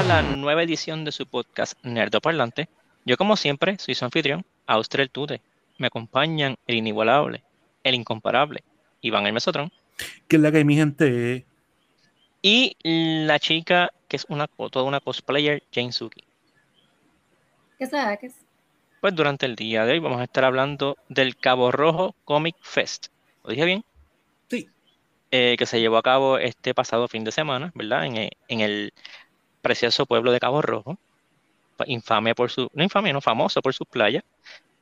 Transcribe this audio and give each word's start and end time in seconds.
A 0.00 0.02
la 0.02 0.22
nueva 0.22 0.62
edición 0.62 1.04
de 1.04 1.12
su 1.12 1.26
podcast 1.26 1.74
Nerdo 1.84 2.22
Parlante. 2.22 2.70
Yo, 3.04 3.18
como 3.18 3.36
siempre, 3.36 3.76
soy 3.78 3.94
su 3.94 4.02
anfitrión, 4.02 4.46
Austria 4.66 5.06
Tude. 5.06 5.42
Me 5.76 5.88
acompañan 5.88 6.56
el 6.66 6.76
inigualable, 6.76 7.42
el 7.84 7.96
incomparable, 7.96 8.64
Iván 9.02 9.26
el 9.26 9.34
Mesotron. 9.34 9.70
Que 10.26 10.36
es 10.36 10.42
la 10.42 10.50
que 10.50 10.64
mi 10.64 10.76
gente. 10.76 11.44
Y 12.40 12.78
la 12.82 13.38
chica 13.38 13.92
que 14.08 14.16
es 14.16 14.24
una, 14.30 14.46
toda 14.46 14.86
una 14.86 15.00
cosplayer, 15.00 15.64
Jane 15.70 15.92
Suki. 15.92 16.24
¿Qué 17.78 17.86
sabes? 17.86 18.36
Pues 19.02 19.14
durante 19.14 19.44
el 19.44 19.54
día 19.54 19.84
de 19.84 19.92
hoy 19.92 19.98
vamos 19.98 20.22
a 20.22 20.24
estar 20.24 20.44
hablando 20.44 20.96
del 21.10 21.36
Cabo 21.36 21.72
Rojo 21.72 22.14
Comic 22.24 22.56
Fest. 22.62 23.08
¿Lo 23.44 23.50
dije 23.50 23.66
bien? 23.66 23.84
Sí. 24.48 24.66
Eh, 25.30 25.56
que 25.58 25.66
se 25.66 25.78
llevó 25.78 25.98
a 25.98 26.02
cabo 26.02 26.38
este 26.38 26.72
pasado 26.72 27.06
fin 27.06 27.22
de 27.22 27.32
semana, 27.32 27.70
¿verdad? 27.74 28.06
En, 28.06 28.16
eh, 28.16 28.30
en 28.48 28.60
el 28.62 28.94
precioso 29.62 30.06
pueblo 30.06 30.32
de 30.32 30.40
Cabo 30.40 30.62
Rojo. 30.62 30.98
Infame 31.86 32.34
por 32.34 32.50
su. 32.50 32.68
No 32.74 32.82
infame, 32.82 33.12
no, 33.12 33.20
famoso 33.20 33.62
por 33.62 33.74
sus 33.74 33.86
playas. 33.86 34.22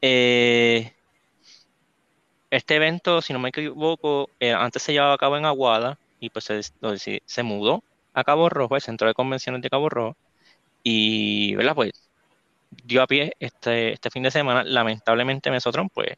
Eh, 0.03 0.93
este 2.51 2.77
evento, 2.77 3.23
si 3.23 3.33
no 3.33 3.39
me 3.39 3.51
equivoco, 3.51 4.31
antes 4.57 4.83
se 4.83 4.93
llevaba 4.93 5.15
a 5.15 5.19
cabo 5.19 5.37
en 5.37 5.45
Aguada 5.45 5.99
y 6.19 6.31
pues 6.31 6.47
se, 6.47 6.63
se 7.25 7.43
mudó 7.43 7.83
a 8.15 8.25
Cabo 8.25 8.49
Rojo, 8.49 8.75
el 8.75 8.83
centro 8.83 9.07
de 9.07 9.15
convenciones 9.15 9.63
de 9.63 9.71
Cabo 9.71 9.89
Rojo. 9.89 10.17
Y, 10.83 11.55
¿verdad? 11.55 11.75
Pues 11.75 11.93
dio 12.85 13.03
a 13.03 13.07
pie 13.07 13.33
este, 13.41 13.93
este 13.93 14.11
fin 14.11 14.23
de 14.23 14.31
semana. 14.31 14.65
Lamentablemente 14.65 15.51
Mesotron, 15.51 15.89
pues, 15.89 16.17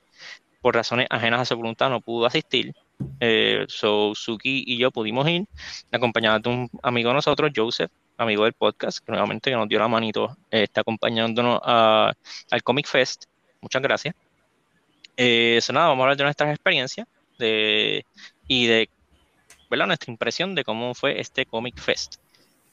por 0.60 0.74
razones 0.74 1.06
ajenas 1.10 1.40
a 1.40 1.44
su 1.44 1.56
voluntad, 1.56 1.90
no 1.90 2.00
pudo 2.00 2.26
asistir. 2.26 2.74
Eh, 3.20 3.64
so, 3.68 4.14
Suki 4.14 4.64
y 4.66 4.78
yo 4.78 4.90
pudimos 4.90 5.28
ir, 5.28 5.46
acompañados 5.90 6.42
de 6.42 6.50
un 6.50 6.70
amigo 6.82 7.08
de 7.10 7.14
nosotros, 7.14 7.50
Joseph, 7.54 7.90
amigo 8.22 8.44
del 8.44 8.52
podcast, 8.52 9.04
que 9.04 9.12
nuevamente 9.12 9.50
nos 9.50 9.68
dio 9.68 9.78
la 9.78 9.88
manito, 9.88 10.36
eh, 10.50 10.64
está 10.64 10.82
acompañándonos 10.82 11.60
al 11.64 12.62
Comic 12.62 12.86
Fest. 12.86 13.24
Muchas 13.60 13.82
gracias. 13.82 14.14
Eh, 15.16 15.56
eso 15.58 15.72
nada, 15.72 15.88
vamos 15.88 16.02
a 16.02 16.04
hablar 16.04 16.16
de 16.16 16.24
nuestras 16.24 16.50
experiencias 16.50 17.06
de, 17.38 18.04
y 18.46 18.66
de 18.66 18.88
¿verdad? 19.68 19.86
nuestra 19.86 20.10
impresión 20.10 20.54
de 20.54 20.64
cómo 20.64 20.94
fue 20.94 21.20
este 21.20 21.46
Comic 21.46 21.78
Fest. 21.78 22.16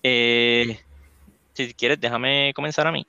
Eh, 0.04 0.80
si 1.54 1.74
quieres, 1.74 2.00
déjame 2.00 2.54
comenzar 2.56 2.88
a 2.88 2.92
mí 2.92 3.06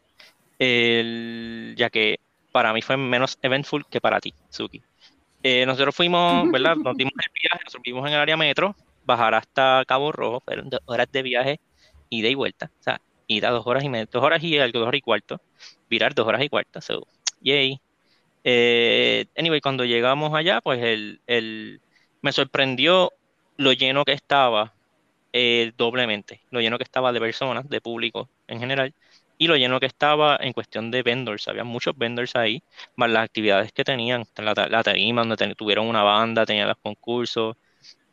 ya 0.59 1.91
que 1.91 2.19
para 2.53 2.73
mí 2.73 2.83
fue 2.83 2.97
menos 2.97 3.39
eventful 3.43 3.87
que 3.87 4.01
para 4.01 4.21
ti, 4.21 4.35
Suki. 4.51 4.83
Eh, 5.43 5.65
nosotros 5.67 5.95
fuimos, 5.95 6.51
¿verdad? 6.53 6.77
Nos 6.77 6.97
dimos 6.97 7.13
el 7.15 7.33
viaje, 7.41 7.65
nosotros 7.65 7.83
vimos 7.85 8.07
en 8.07 8.15
el 8.15 8.21
área 8.21 8.37
metro, 8.37 8.75
bajar 9.05 9.35
hasta 9.35 9.85
Cabo 9.87 10.13
Rojo, 10.13 10.41
fueron 10.41 10.71
horas 10.87 11.11
de 11.13 11.23
viaje, 11.23 11.61
ida 12.11 12.29
y 12.29 12.35
vuelta, 12.35 12.71
o 12.81 12.83
sea, 12.83 13.01
ida 13.27 13.51
dos 13.51 13.67
horas 13.67 13.85
y 13.85 13.89
media, 13.89 14.09
dos 14.11 14.23
horas 14.23 14.43
y 14.43 14.59
algo, 14.59 14.81
dos 14.81 14.89
horas 14.89 14.99
y 14.99 15.03
cuarto, 15.03 15.41
virar 15.91 16.15
dos 16.15 16.27
horas 16.27 16.43
y 16.43 16.49
cuarto, 16.49 16.81
so, 16.81 17.07
yay. 17.41 17.81
Eh, 18.45 19.27
anyway, 19.37 19.61
cuando 19.61 19.85
llegamos 19.85 20.35
allá, 20.35 20.61
pues 20.61 20.83
el, 20.83 21.21
el, 21.27 21.81
me 22.23 22.33
sorprendió 22.33 23.13
lo 23.57 23.73
lleno 23.73 24.05
que 24.05 24.13
estaba 24.13 24.75
eh, 25.33 25.73
doblemente, 25.77 26.41
lo 26.51 26.61
lleno 26.61 26.79
que 26.79 26.85
estaba 26.85 27.13
de 27.13 27.21
personas, 27.21 27.69
de 27.69 27.81
público 27.81 28.29
en 28.47 28.61
general, 28.61 28.95
y 29.39 29.47
lo 29.49 29.57
lleno 29.57 29.81
que 29.81 29.87
estaba 29.87 30.37
en 30.41 30.53
cuestión 30.53 30.91
de 30.91 31.03
vendors. 31.03 31.49
Había 31.49 31.65
muchos 31.65 31.97
vendors 31.97 32.35
ahí, 32.37 32.63
más 32.97 33.11
las 33.11 33.25
actividades 33.25 33.73
que 33.73 33.85
tenían, 33.85 34.25
la, 34.37 34.55
la 34.55 34.83
tarima 34.83 35.25
donde 35.25 35.55
tuvieron 35.55 35.87
una 35.87 36.03
banda, 36.03 36.47
tenían 36.47 36.69
los 36.69 36.79
concursos, 36.79 37.57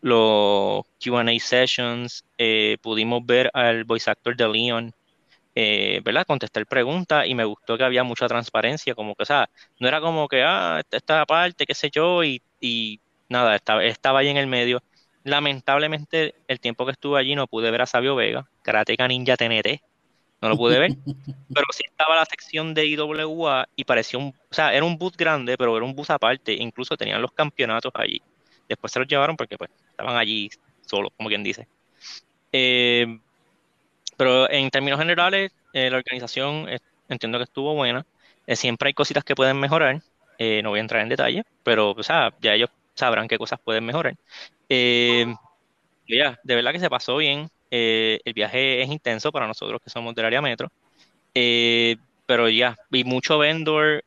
los 0.01 0.85
QA 1.03 1.23
sessions, 1.39 2.23
eh, 2.38 2.78
pudimos 2.81 3.25
ver 3.25 3.50
al 3.53 3.83
voice 3.83 4.09
actor 4.09 4.35
de 4.35 4.47
Leon, 4.47 4.94
eh, 5.56 6.01
¿verdad? 6.03 6.25
Contestar 6.28 6.66
preguntas 6.67 7.25
y 7.28 7.33
me 7.33 7.45
gustó 7.45 7.78
que 7.78 7.83
había 7.83 8.03
mucha 8.03 8.28
transparencia, 8.28 8.94
como 8.94 9.16
que, 9.16 9.23
o 9.23 9.25
sea, 9.25 9.50
no 9.79 9.88
era 9.88 10.01
como 10.01 10.28
que, 10.28 10.44
ah, 10.44 10.81
esta 10.91 11.25
parte, 11.25 11.66
qué 11.66 11.73
sé 11.73 11.89
yo, 11.89 12.23
y, 12.23 12.41
y 12.59 13.00
nada, 13.29 13.56
estaba, 13.56 13.83
estaba 13.83 14.19
ahí 14.19 14.28
en 14.28 14.38
el 14.38 14.47
medio. 14.47 14.83
Lamentablemente, 15.23 16.35
el 16.47 16.59
tiempo 16.59 16.85
que 16.85 16.91
estuve 16.91 17.19
allí 17.19 17.35
no 17.35 17.47
pude 17.47 17.72
ver 17.72 17.81
a 17.81 17.85
Sabio 17.85 18.16
Vega, 18.16 18.47
Karateka 18.63 19.07
Ninja 19.07 19.38
TNT, 19.38 19.81
no 20.41 20.50
lo 20.50 20.57
pude 20.57 20.77
ver, 20.77 20.91
pero 21.53 21.66
sí 21.72 21.83
estaba 21.88 22.16
la 22.16 22.25
sección 22.25 22.73
de 22.73 22.85
IWA 22.85 23.67
y 23.75 23.83
parecía 23.85 24.19
un, 24.19 24.27
o 24.27 24.53
sea, 24.53 24.73
era 24.73 24.85
un 24.85 24.97
bus 24.97 25.16
grande, 25.17 25.57
pero 25.57 25.75
era 25.75 25.85
un 25.85 25.95
bus 25.95 26.09
aparte, 26.09 26.53
incluso 26.53 26.97
tenían 26.97 27.22
los 27.22 27.31
campeonatos 27.31 27.91
allí. 27.95 28.22
Después 28.68 28.92
se 28.92 29.00
los 29.00 29.08
llevaron 29.08 29.38
porque 29.38 29.58
pues 29.58 29.70
estaban 29.90 30.16
allí 30.18 30.50
solos, 30.81 31.12
como 31.18 31.30
quien 31.30 31.44
dice. 31.44 31.68
Eh, 32.52 33.20
pero 34.18 34.50
en 34.50 34.70
términos 34.70 35.00
generales, 35.00 35.52
eh, 35.74 35.90
la 35.90 35.98
organización 35.98 36.70
eh, 36.70 36.80
entiendo 37.09 37.38
que 37.38 37.44
estuvo 37.46 37.74
buena. 37.75 38.06
siempre 38.54 38.88
hay 38.88 38.94
cositas 38.94 39.24
que 39.24 39.36
pueden 39.36 39.59
mejorar. 39.59 40.02
no 40.40 40.70
voy 40.70 40.80
a 40.80 40.81
entrar 40.81 41.02
en 41.02 41.09
detalle, 41.09 41.44
pero 41.64 41.92
o 41.92 42.02
ya 42.02 42.54
ellos 42.54 42.70
sabrán 42.94 43.28
qué 43.28 43.38
cosas 43.38 43.59
pueden 43.59 43.86
mejorar. 43.86 44.16
ya, 46.08 46.40
de 46.44 46.56
verdad 46.56 46.72
que 46.72 46.80
se 46.80 46.90
pasó 46.90 47.18
bien. 47.18 47.50
Eh, 47.72 48.22
el 48.24 48.34
viaje 48.34 48.81
es 48.81 48.90
intenso 48.90 49.31
para 49.34 49.48
nosotros 49.48 49.81
que 49.84 49.90
somos 49.90 50.16
del 50.16 50.25
área 50.25 50.42
metro. 50.42 50.72
Eh, 51.34 51.98
pero 52.25 52.50
ya, 52.50 52.78
vi 52.90 53.04
mucho 53.04 53.38
vendor 53.38 54.04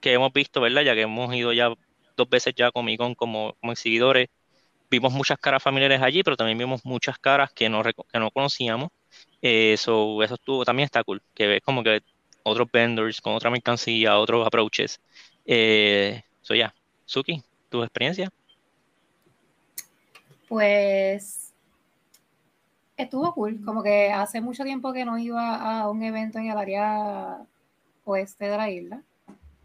que 0.00 0.14
hemos 0.14 0.32
visto, 0.32 0.60
¿verdad? 0.60 0.82
Ya 0.82 0.94
que 0.94 1.02
hemos 1.02 1.32
ido 1.34 1.52
ya 1.52 1.72
dos 2.16 2.28
veces 2.28 2.54
ya 2.56 2.70
con 2.70 2.86
como, 3.14 3.54
como 3.60 3.72
exhibidores. 3.72 4.28
Vimos 4.90 5.12
muchas 5.12 5.38
caras 5.38 5.62
familiares 5.62 6.02
allí, 6.02 6.22
pero 6.22 6.36
también 6.36 6.58
vimos 6.58 6.84
muchas 6.84 7.18
caras 7.18 7.52
que 7.52 7.68
no, 7.68 7.82
que 7.82 8.18
no 8.18 8.30
conocíamos. 8.30 8.90
Eh, 9.40 9.72
eso 9.74 10.22
estuvo, 10.22 10.64
también 10.64 10.86
está 10.86 11.02
cool, 11.02 11.22
que 11.34 11.46
ves 11.46 11.62
como 11.62 11.82
que 11.82 12.02
otros 12.42 12.68
vendors 12.70 13.20
con 13.20 13.34
otra 13.34 13.50
mercancía, 13.50 14.18
otros 14.18 14.46
approaches. 14.46 15.00
Eso 15.44 16.54
ya, 16.54 16.74
Suki, 17.04 17.42
¿tu 17.68 17.82
experiencia? 17.82 18.30
Pues 20.48 21.54
estuvo 22.96 23.32
cool, 23.34 23.64
como 23.64 23.82
que 23.82 24.12
hace 24.12 24.40
mucho 24.40 24.64
tiempo 24.64 24.92
que 24.92 25.04
no 25.04 25.18
iba 25.18 25.56
a 25.56 25.88
un 25.88 26.02
evento 26.02 26.38
en 26.38 26.50
el 26.50 26.58
área 26.58 27.38
oeste 28.04 28.44
de 28.44 28.56
la 28.56 28.70
isla. 28.70 29.02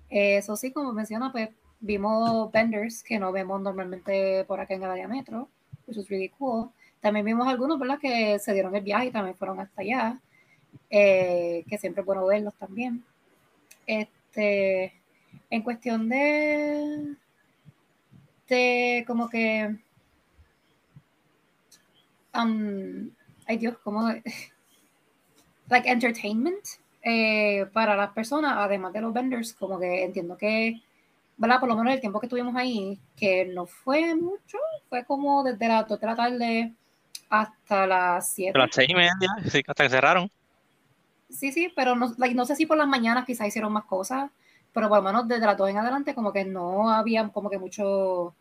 Eso 0.09 0.55
sí, 0.55 0.71
como 0.71 0.93
menciona, 0.93 1.31
pues 1.31 1.49
vimos 1.79 2.51
vendors 2.51 3.03
que 3.03 3.19
no 3.19 3.31
vemos 3.31 3.61
normalmente 3.61 4.43
por 4.45 4.59
acá 4.59 4.73
en 4.73 4.83
el 4.83 4.91
área 4.91 5.07
metro, 5.07 5.49
which 5.85 5.97
was 5.97 6.09
really 6.09 6.29
cool. 6.29 6.71
También 6.99 7.25
vimos 7.25 7.47
algunos, 7.47 7.79
¿verdad?, 7.79 7.99
que 7.99 8.39
se 8.39 8.53
dieron 8.53 8.75
el 8.75 8.83
viaje 8.83 9.07
y 9.07 9.11
también 9.11 9.35
fueron 9.35 9.59
hasta 9.59 9.81
allá, 9.81 10.19
eh, 10.89 11.63
que 11.69 11.77
siempre 11.77 12.01
es 12.01 12.05
bueno 12.05 12.25
verlos 12.25 12.53
también. 12.55 13.03
Este, 13.85 14.93
en 15.49 15.61
cuestión 15.61 16.09
de, 16.09 17.15
de 18.47 19.03
como 19.07 19.29
que 19.29 19.77
um, 22.35 23.09
ay 23.47 23.57
Dios, 23.57 23.77
¿cómo? 23.83 24.09
like 25.69 25.89
entertainment 25.89 26.65
eh, 27.01 27.65
para 27.73 27.95
las 27.95 28.11
personas, 28.11 28.53
además 28.57 28.93
de 28.93 29.01
los 29.01 29.13
vendors, 29.13 29.53
como 29.53 29.79
que 29.79 30.03
entiendo 30.03 30.37
que, 30.37 30.81
¿verdad? 31.37 31.59
Por 31.59 31.69
lo 31.69 31.75
menos 31.75 31.93
el 31.93 31.99
tiempo 31.99 32.19
que 32.19 32.25
estuvimos 32.25 32.55
ahí, 32.55 32.99
que 33.15 33.45
no 33.45 33.65
fue 33.65 34.15
mucho, 34.15 34.57
fue 34.89 35.05
como 35.05 35.43
desde 35.43 35.67
las 35.67 35.87
2 35.87 35.99
de 35.99 36.07
la 36.07 36.15
tarde 36.15 36.73
hasta 37.29 37.85
las 37.85 38.33
7. 38.33 38.57
Las 38.57 38.69
6 38.73 38.89
y 38.89 38.95
media, 38.95 39.13
sí, 39.49 39.63
hasta 39.67 39.83
que 39.83 39.89
cerraron. 39.89 40.31
Sí, 41.29 41.51
sí, 41.51 41.71
pero 41.75 41.95
no, 41.95 42.13
no 42.17 42.45
sé 42.45 42.55
si 42.55 42.65
por 42.65 42.77
las 42.77 42.87
mañanas 42.87 43.25
quizás 43.25 43.47
hicieron 43.47 43.71
más 43.73 43.85
cosas, 43.85 44.31
pero 44.73 44.89
por 44.89 44.97
lo 44.97 45.03
menos 45.03 45.27
desde 45.27 45.45
las 45.45 45.57
2 45.57 45.69
en 45.69 45.77
adelante 45.77 46.15
como 46.15 46.33
que 46.33 46.45
no 46.45 46.89
había 46.89 47.27
como 47.29 47.49
que 47.49 47.59
mucho 47.59 48.33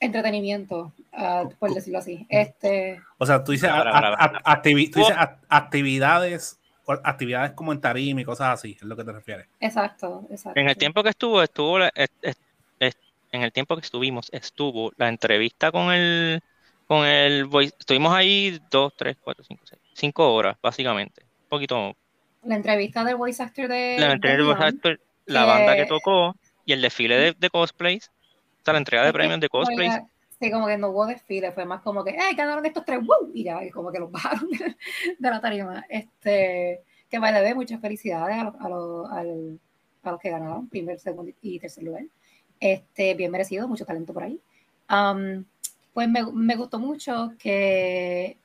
entretenimiento, 0.00 0.92
uh, 1.12 1.48
por 1.58 1.72
decirlo 1.72 2.00
así. 2.00 2.26
Este, 2.28 3.00
o 3.18 3.26
sea, 3.26 3.44
tú 3.44 3.52
dices, 3.52 3.70
actividades 5.48 6.58
actividades 7.04 7.52
como 7.52 7.72
en 7.72 7.80
tarima 7.80 8.20
y 8.20 8.24
cosas 8.24 8.58
así, 8.58 8.72
es 8.72 8.82
lo 8.82 8.96
que 8.96 9.04
te 9.04 9.12
refieres. 9.12 9.46
Exacto, 9.60 10.26
exacto. 10.30 10.58
En 10.58 10.68
el 10.68 10.76
tiempo 10.76 11.02
que 11.02 11.10
estuvo, 11.10 11.42
estuvo 11.42 11.78
en 11.78 13.42
el 13.42 13.52
tiempo 13.52 13.76
que 13.76 13.82
estuvimos, 13.82 14.28
estuvo 14.32 14.92
la 14.96 15.08
entrevista 15.08 15.70
con 15.72 15.92
el 15.92 16.42
con 16.86 17.06
el 17.06 17.48
estuvimos 17.78 18.12
ahí 18.12 18.60
dos, 18.70 18.92
tres, 18.96 19.16
cuatro, 19.22 19.44
cinco, 19.44 19.62
seis, 19.64 19.80
cinco 19.94 20.34
horas, 20.34 20.56
básicamente. 20.62 21.22
Un 21.22 21.48
poquito. 21.48 21.96
La 22.44 22.56
entrevista 22.56 23.04
del 23.04 23.16
voice 23.16 23.42
actor 23.42 23.68
de. 23.68 23.96
La 23.98 24.12
entrevista 24.12 24.36
del 24.36 24.44
voice 24.44 24.64
actor, 24.64 25.00
la 25.26 25.44
banda 25.44 25.76
que 25.76 25.86
tocó 25.86 26.36
y 26.66 26.72
el 26.72 26.82
desfile 26.82 27.16
de, 27.16 27.32
de 27.38 27.50
cosplays 27.50 28.10
sea, 28.64 28.72
la 28.72 28.78
entrega 28.78 29.04
de 29.04 29.12
premios 29.12 29.40
de 29.40 29.48
cosplay. 29.48 29.90
Sí, 30.42 30.50
como 30.50 30.66
que 30.66 30.76
no 30.76 30.88
hubo 30.88 31.06
desfile, 31.06 31.52
fue 31.52 31.64
más 31.64 31.82
como 31.82 32.02
que, 32.02 32.10
¡eh, 32.10 32.34
ganaron 32.36 32.66
estos 32.66 32.84
tres! 32.84 32.98
¡Woo! 32.98 33.30
Y 33.32 33.44
ya, 33.44 33.64
y 33.64 33.70
como 33.70 33.92
que 33.92 34.00
los 34.00 34.10
bajaron 34.10 34.48
de, 34.50 35.30
la 35.30 35.40
tarima. 35.40 35.86
Este, 35.88 36.82
que 37.08 37.20
vale 37.20 37.40
de 37.42 37.54
muchas 37.54 37.80
felicidades 37.80 38.36
a 38.38 38.42
los, 38.42 38.54
a, 38.60 38.68
los, 38.68 39.60
a 40.02 40.10
los 40.10 40.20
que 40.20 40.30
ganaron, 40.30 40.68
primer, 40.68 40.98
segundo 40.98 41.30
y 41.40 41.60
tercer 41.60 41.84
lugar. 41.84 42.06
Este, 42.58 43.14
bien 43.14 43.30
merecido, 43.30 43.68
mucho 43.68 43.86
talento 43.86 44.12
por 44.12 44.24
ahí. 44.24 44.40
Um, 44.90 45.44
pues 45.94 46.08
me, 46.08 46.24
me, 46.32 46.56
gustó 46.56 46.80
mucho 46.80 47.34
que 47.38 48.36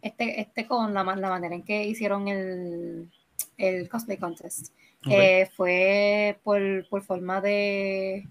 este, 0.00 0.42
este 0.42 0.68
con 0.68 0.94
la, 0.94 1.02
la 1.02 1.28
manera 1.28 1.56
en 1.56 1.64
que 1.64 1.84
hicieron 1.84 2.28
el, 2.28 3.10
el 3.58 3.88
cosplay 3.88 4.16
contest. 4.16 4.72
Eh, 5.10 5.50
fue 5.56 6.38
por, 6.44 6.88
por 6.88 7.02
forma 7.02 7.40
de, 7.40 8.28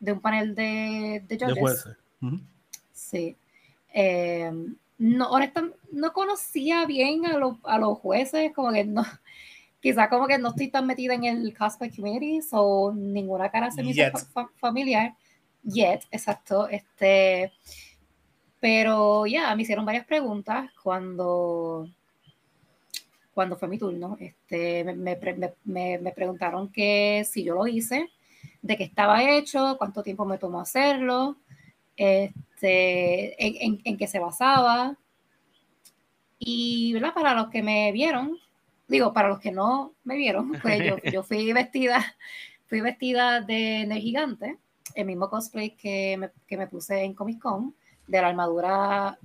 de 0.00 0.12
un 0.12 0.20
panel 0.20 0.56
de, 0.56 1.22
de 1.28 1.36
De 1.36 1.38
judges. 1.38 1.86
Sí. 2.92 3.36
Eh, 3.94 4.50
no, 4.98 5.30
honestamente, 5.30 5.78
no 5.92 6.12
conocía 6.12 6.84
bien 6.86 7.24
a, 7.26 7.38
los- 7.38 7.56
a 7.64 7.78
los 7.78 7.98
jueces, 7.98 8.52
como 8.54 8.72
que 8.72 8.84
no, 8.84 9.02
quizá 9.80 10.08
como 10.08 10.26
que 10.26 10.38
no 10.38 10.48
estoy 10.50 10.68
tan 10.68 10.86
metida 10.86 11.14
en 11.14 11.24
el 11.24 11.56
cosplay 11.56 11.90
community, 11.90 12.40
o 12.52 12.92
ninguna 12.92 13.50
cara 13.50 13.70
se 13.70 13.82
me 13.82 13.90
hizo 13.90 14.18
fa- 14.32 14.50
familiar. 14.56 15.14
Yet, 15.62 16.02
exacto. 16.10 16.68
Este, 16.68 17.52
pero 18.60 19.26
ya, 19.26 19.54
me 19.54 19.62
hicieron 19.62 19.84
varias 19.84 20.04
preguntas 20.06 20.70
cuando, 20.82 21.88
cuando 23.34 23.56
fue 23.56 23.68
mi 23.68 23.78
turno. 23.78 24.16
Este, 24.20 24.84
me- 24.84 25.98
me 25.98 26.12
preguntaron 26.12 26.68
que 26.72 27.24
si 27.30 27.44
yo 27.44 27.54
lo 27.54 27.66
hice, 27.66 28.10
de 28.62 28.76
qué 28.76 28.84
estaba 28.84 29.22
hecho, 29.30 29.76
cuánto 29.78 30.02
tiempo 30.02 30.24
me 30.24 30.38
tomó 30.38 30.60
hacerlo, 30.60 31.36
este, 31.98 33.44
en, 33.46 33.74
en- 33.74 33.80
en 33.84 33.96
qué 33.98 34.06
se 34.06 34.18
basaba. 34.18 34.96
Y 36.38 36.92
¿verdad? 36.94 37.12
para 37.14 37.34
los 37.34 37.48
que 37.48 37.62
me 37.62 37.90
vieron, 37.92 38.38
digo, 38.86 39.12
para 39.12 39.28
los 39.28 39.40
que 39.40 39.50
no 39.52 39.92
me 40.04 40.16
vieron, 40.16 40.52
pues 40.62 40.80
yo, 40.86 40.96
yo 41.12 41.22
fui 41.22 41.52
vestida, 41.52 42.16
fui 42.66 42.80
vestida 42.80 43.40
de 43.40 43.84
Nerd 43.86 44.00
Gigante, 44.00 44.56
el 44.94 45.04
mismo 45.06 45.28
cosplay 45.28 45.70
que 45.76 46.16
me, 46.16 46.30
que 46.46 46.56
me 46.56 46.68
puse 46.68 47.02
en 47.02 47.14
Comic 47.14 47.40
Con, 47.40 47.74
de 48.06 48.22
la 48.22 48.28
armadura 48.28 49.18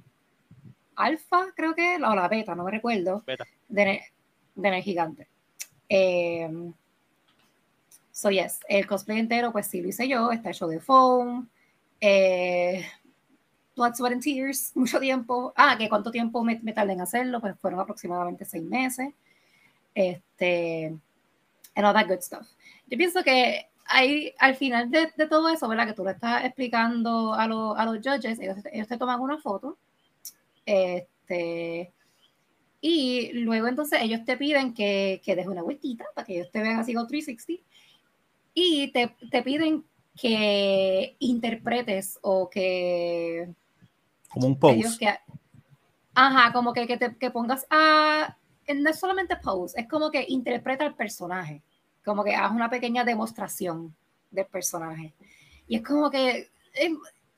alfa, 0.96 1.46
creo 1.56 1.74
que, 1.76 1.96
o 1.96 2.16
la 2.16 2.28
beta, 2.28 2.56
no 2.56 2.64
me 2.64 2.72
recuerdo, 2.72 3.24
de, 3.70 4.02
de 4.56 4.72
Nerd 4.72 4.84
Gigante. 4.84 5.28
Eh, 5.90 6.50
so 8.12 8.30
yes, 8.32 8.60
el 8.68 8.88
cosplay 8.88 9.20
entero, 9.20 9.52
pues 9.52 9.68
sí 9.68 9.82
lo 9.82 9.90
hice 9.90 10.08
yo, 10.08 10.32
está 10.32 10.50
hecho 10.50 10.68
de 10.68 10.80
foam, 10.80 11.48
eh, 12.06 12.86
Blood, 13.78 13.96
Sweat 13.96 14.14
and 14.14 14.22
Tears, 14.22 14.72
mucho 14.76 15.00
tiempo. 15.00 15.54
Ah, 15.56 15.78
que 15.78 15.88
cuánto 15.88 16.12
tiempo 16.12 16.44
me, 16.44 16.60
me 16.62 16.74
tardé 16.74 16.94
en 16.94 17.02
hacerlo, 17.02 17.40
pues 17.40 17.58
fueron 17.60 17.80
aproximadamente 17.80 18.44
seis 18.44 18.64
meses. 18.64 19.14
Este, 19.96 20.88
and 21.76 21.86
all 21.86 21.94
that 21.94 22.08
good 22.08 22.22
stuff. 22.22 22.46
Yo 22.88 22.98
pienso 22.98 23.24
que 23.24 23.68
hay, 23.86 24.34
al 24.40 24.56
final 24.56 24.92
de, 24.92 25.12
de 25.16 25.28
todo 25.28 25.48
eso, 25.50 25.68
¿verdad? 25.68 25.88
Que 25.88 25.94
tú 25.94 26.04
le 26.04 26.12
estás 26.12 26.44
explicando 26.44 27.34
a, 27.34 27.48
los 27.48 27.78
a 27.78 27.86
los 27.86 27.98
judges, 27.98 28.40
ellos, 28.40 28.58
ellos 28.72 28.88
te 28.88 28.98
toman 28.98 29.22
una 29.22 29.38
foto, 29.38 29.78
este, 30.66 31.92
y 32.82 33.32
luego 33.34 33.68
entonces 33.68 34.02
ellos 34.02 34.24
te 34.26 34.38
piden 34.38 34.74
que, 34.74 35.22
que 35.24 35.36
dejes 35.36 35.52
una 35.52 35.64
vueltita 35.64 36.06
para 36.16 36.26
que 36.26 36.36
ellos 36.36 36.52
te 36.52 36.62
vean 36.62 36.80
así 36.80 36.94
con 36.94 37.08
360, 37.08 37.64
y 38.54 38.92
te, 38.92 39.16
te 39.30 39.44
piden 39.44 39.84
que 40.20 41.16
interpretes 41.20 42.20
o 42.22 42.50
que 42.50 43.50
Como 44.30 44.48
un 44.48 44.60
post. 44.60 45.00
que 45.00 45.14
ajá 46.16 46.54
como 46.54 46.74
que, 46.74 46.86
que 46.88 46.98
te 46.98 47.16
que 47.18 47.32
pongas 47.32 47.66
a 47.70 48.38
no 48.76 48.90
es 48.90 49.00
solamente 49.00 49.36
pose 49.38 49.82
es 49.82 49.88
como 49.88 50.12
que 50.12 50.26
interpreta 50.28 50.86
el 50.86 50.94
personaje 50.96 51.62
como 52.06 52.24
que 52.24 52.36
haz 52.36 52.52
una 52.52 52.70
pequeña 52.70 53.04
demostración 53.04 53.96
del 54.30 54.46
personaje 54.46 55.14
y 55.68 55.78
es 55.78 55.82
como 55.84 56.12
que 56.12 56.50
eh, 56.76 56.92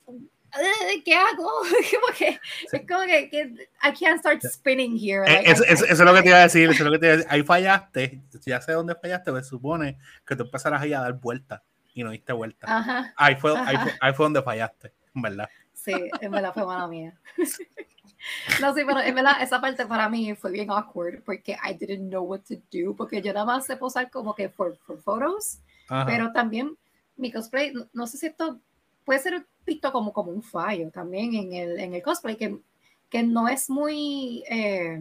eh, 0.08 1.02
¿qué 1.04 1.14
hago? 1.14 1.44
como 1.90 2.16
que 2.16 2.38
es 2.72 2.82
como 2.88 3.00
que, 3.06 3.28
que 3.30 3.68
I 3.82 3.92
can't 3.98 4.18
start 4.20 4.42
spinning 4.44 4.96
here 4.98 5.22
Eh, 5.26 5.36
like, 5.36 5.50
eso, 5.50 5.64
eso- 5.64 5.84
eso 5.84 5.92
es 5.92 6.00
lo 6.00 6.14
que 6.14 6.22
te 6.22 6.28
iba 6.28 6.38
a 6.38 6.42
decir, 6.42 6.64
eso 6.70 6.72
es 6.72 6.80
lo 6.80 6.92
que 6.92 6.98
te 6.98 7.06
iba 7.06 7.12
a 7.14 7.16
decir. 7.18 7.32
Ahí 7.32 7.42
fallaste, 7.42 8.22
ya 8.46 8.60
sé 8.60 8.72
dónde 8.72 8.94
fallaste, 8.94 9.30
pues 9.32 9.46
supone 9.48 9.98
que 10.26 10.36
tú 10.36 10.44
empezarás 10.44 10.80
ahí 10.82 10.92
a 10.94 11.00
dar 11.00 11.14
vueltas 11.14 11.60
y 11.96 12.04
no 12.04 12.10
diste 12.10 12.32
vueltas. 12.32 12.70
ajá 12.70 13.12
Ahí 13.16 13.34
fue, 13.36 13.56
ahí, 13.58 13.74
ajá. 13.74 13.84
fue, 13.84 13.92
ahí 14.00 14.12
fue 14.12 14.26
donde 14.26 14.42
fallaste, 14.42 14.92
en 15.14 15.22
verdad. 15.22 15.48
Sí, 15.72 15.92
en 16.20 16.30
verdad 16.30 16.52
fue 16.54 16.64
mala 16.64 16.86
mía. 16.86 17.18
No, 18.60 18.74
sí, 18.74 18.80
pero 18.84 19.00
en 19.00 19.14
verdad 19.14 19.40
esa 19.40 19.60
parte 19.60 19.86
para 19.86 20.08
mí 20.08 20.34
fue 20.34 20.50
bien 20.50 20.70
awkward 20.70 21.22
porque 21.22 21.52
I 21.52 21.74
didn't 21.74 22.08
know 22.08 22.24
what 22.24 22.40
to 22.48 22.54
do, 22.72 22.94
porque 22.96 23.22
yo 23.22 23.32
nada 23.32 23.44
más 23.44 23.66
sé 23.66 23.76
posar 23.76 24.10
como 24.10 24.34
que 24.34 24.48
for, 24.48 24.76
for 24.78 25.00
photos, 25.00 25.58
Ajá. 25.88 26.06
pero 26.06 26.32
también 26.32 26.76
mi 27.16 27.30
cosplay, 27.30 27.72
no, 27.72 27.86
no 27.92 28.06
sé 28.06 28.16
si 28.18 28.26
esto 28.26 28.58
puede 29.04 29.20
ser 29.20 29.46
visto 29.64 29.92
como, 29.92 30.12
como 30.12 30.32
un 30.32 30.42
fallo 30.42 30.90
también 30.90 31.34
en 31.34 31.52
el, 31.52 31.78
en 31.78 31.94
el 31.94 32.02
cosplay, 32.02 32.36
que, 32.36 32.58
que 33.08 33.22
no 33.22 33.46
es 33.48 33.70
muy... 33.70 34.42
eh, 34.48 35.00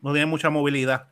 no 0.00 0.12
tiene 0.12 0.26
mucha 0.26 0.48
movilidad. 0.48 1.11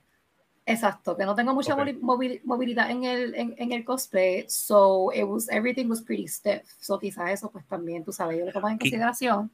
Exacto, 0.67 1.17
que 1.17 1.25
no 1.25 1.35
tengo 1.35 1.55
mucha 1.55 1.75
Ok. 1.75 1.81
moli- 1.81 2.01
movil- 2.01 2.41
movilidad 2.45 2.91
en 2.91 3.05
el, 3.05 3.35
en, 3.35 3.55
en 3.59 3.73
el 3.73 3.85
cosplay, 3.85 4.45
so 4.49 5.11
it 5.13 5.25
was, 5.25 5.49
everything 5.49 5.87
was 5.89 6.01
pretty 6.01 6.29
stiff, 6.29 6.63
so 6.79 6.99
quizás 6.99 7.31
eso 7.31 7.51
pues 7.51 7.65
también, 7.67 8.05
tú 8.05 8.13
sabes, 8.13 8.39
yo 8.39 8.45
lo 8.47 8.53
tomo 8.53 8.69
en 8.69 8.79
consideración. 8.79 9.51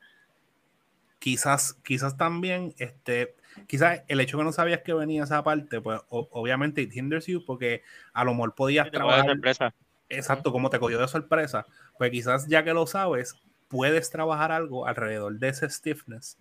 Quizás, 1.18 1.74
quizás 1.82 2.16
también, 2.16 2.74
este, 2.78 3.34
quizás 3.66 4.02
el 4.08 4.20
hecho 4.20 4.36
que 4.36 4.44
no 4.44 4.52
sabías 4.52 4.82
que 4.82 4.92
venía 4.92 5.24
esa 5.24 5.42
parte, 5.42 5.80
pues 5.80 6.00
o- 6.10 6.28
obviamente 6.32 6.82
it 6.82 6.94
hinders 6.94 7.26
you, 7.26 7.42
porque 7.44 7.82
a 8.12 8.22
lo 8.24 8.32
mejor 8.34 8.54
podías 8.54 8.90
trabajar, 8.90 9.26
sorpresa. 9.26 9.74
exacto, 10.08 10.52
como 10.52 10.68
te 10.70 10.78
cogió 10.78 10.98
de 10.98 11.08
sorpresa, 11.08 11.64
pues 11.96 12.10
quizás 12.10 12.46
ya 12.48 12.62
que 12.62 12.74
lo 12.74 12.86
sabes, 12.86 13.34
puedes 13.68 14.10
trabajar 14.10 14.52
algo 14.52 14.86
alrededor 14.86 15.38
de 15.38 15.48
ese 15.48 15.70
stiffness, 15.70 16.36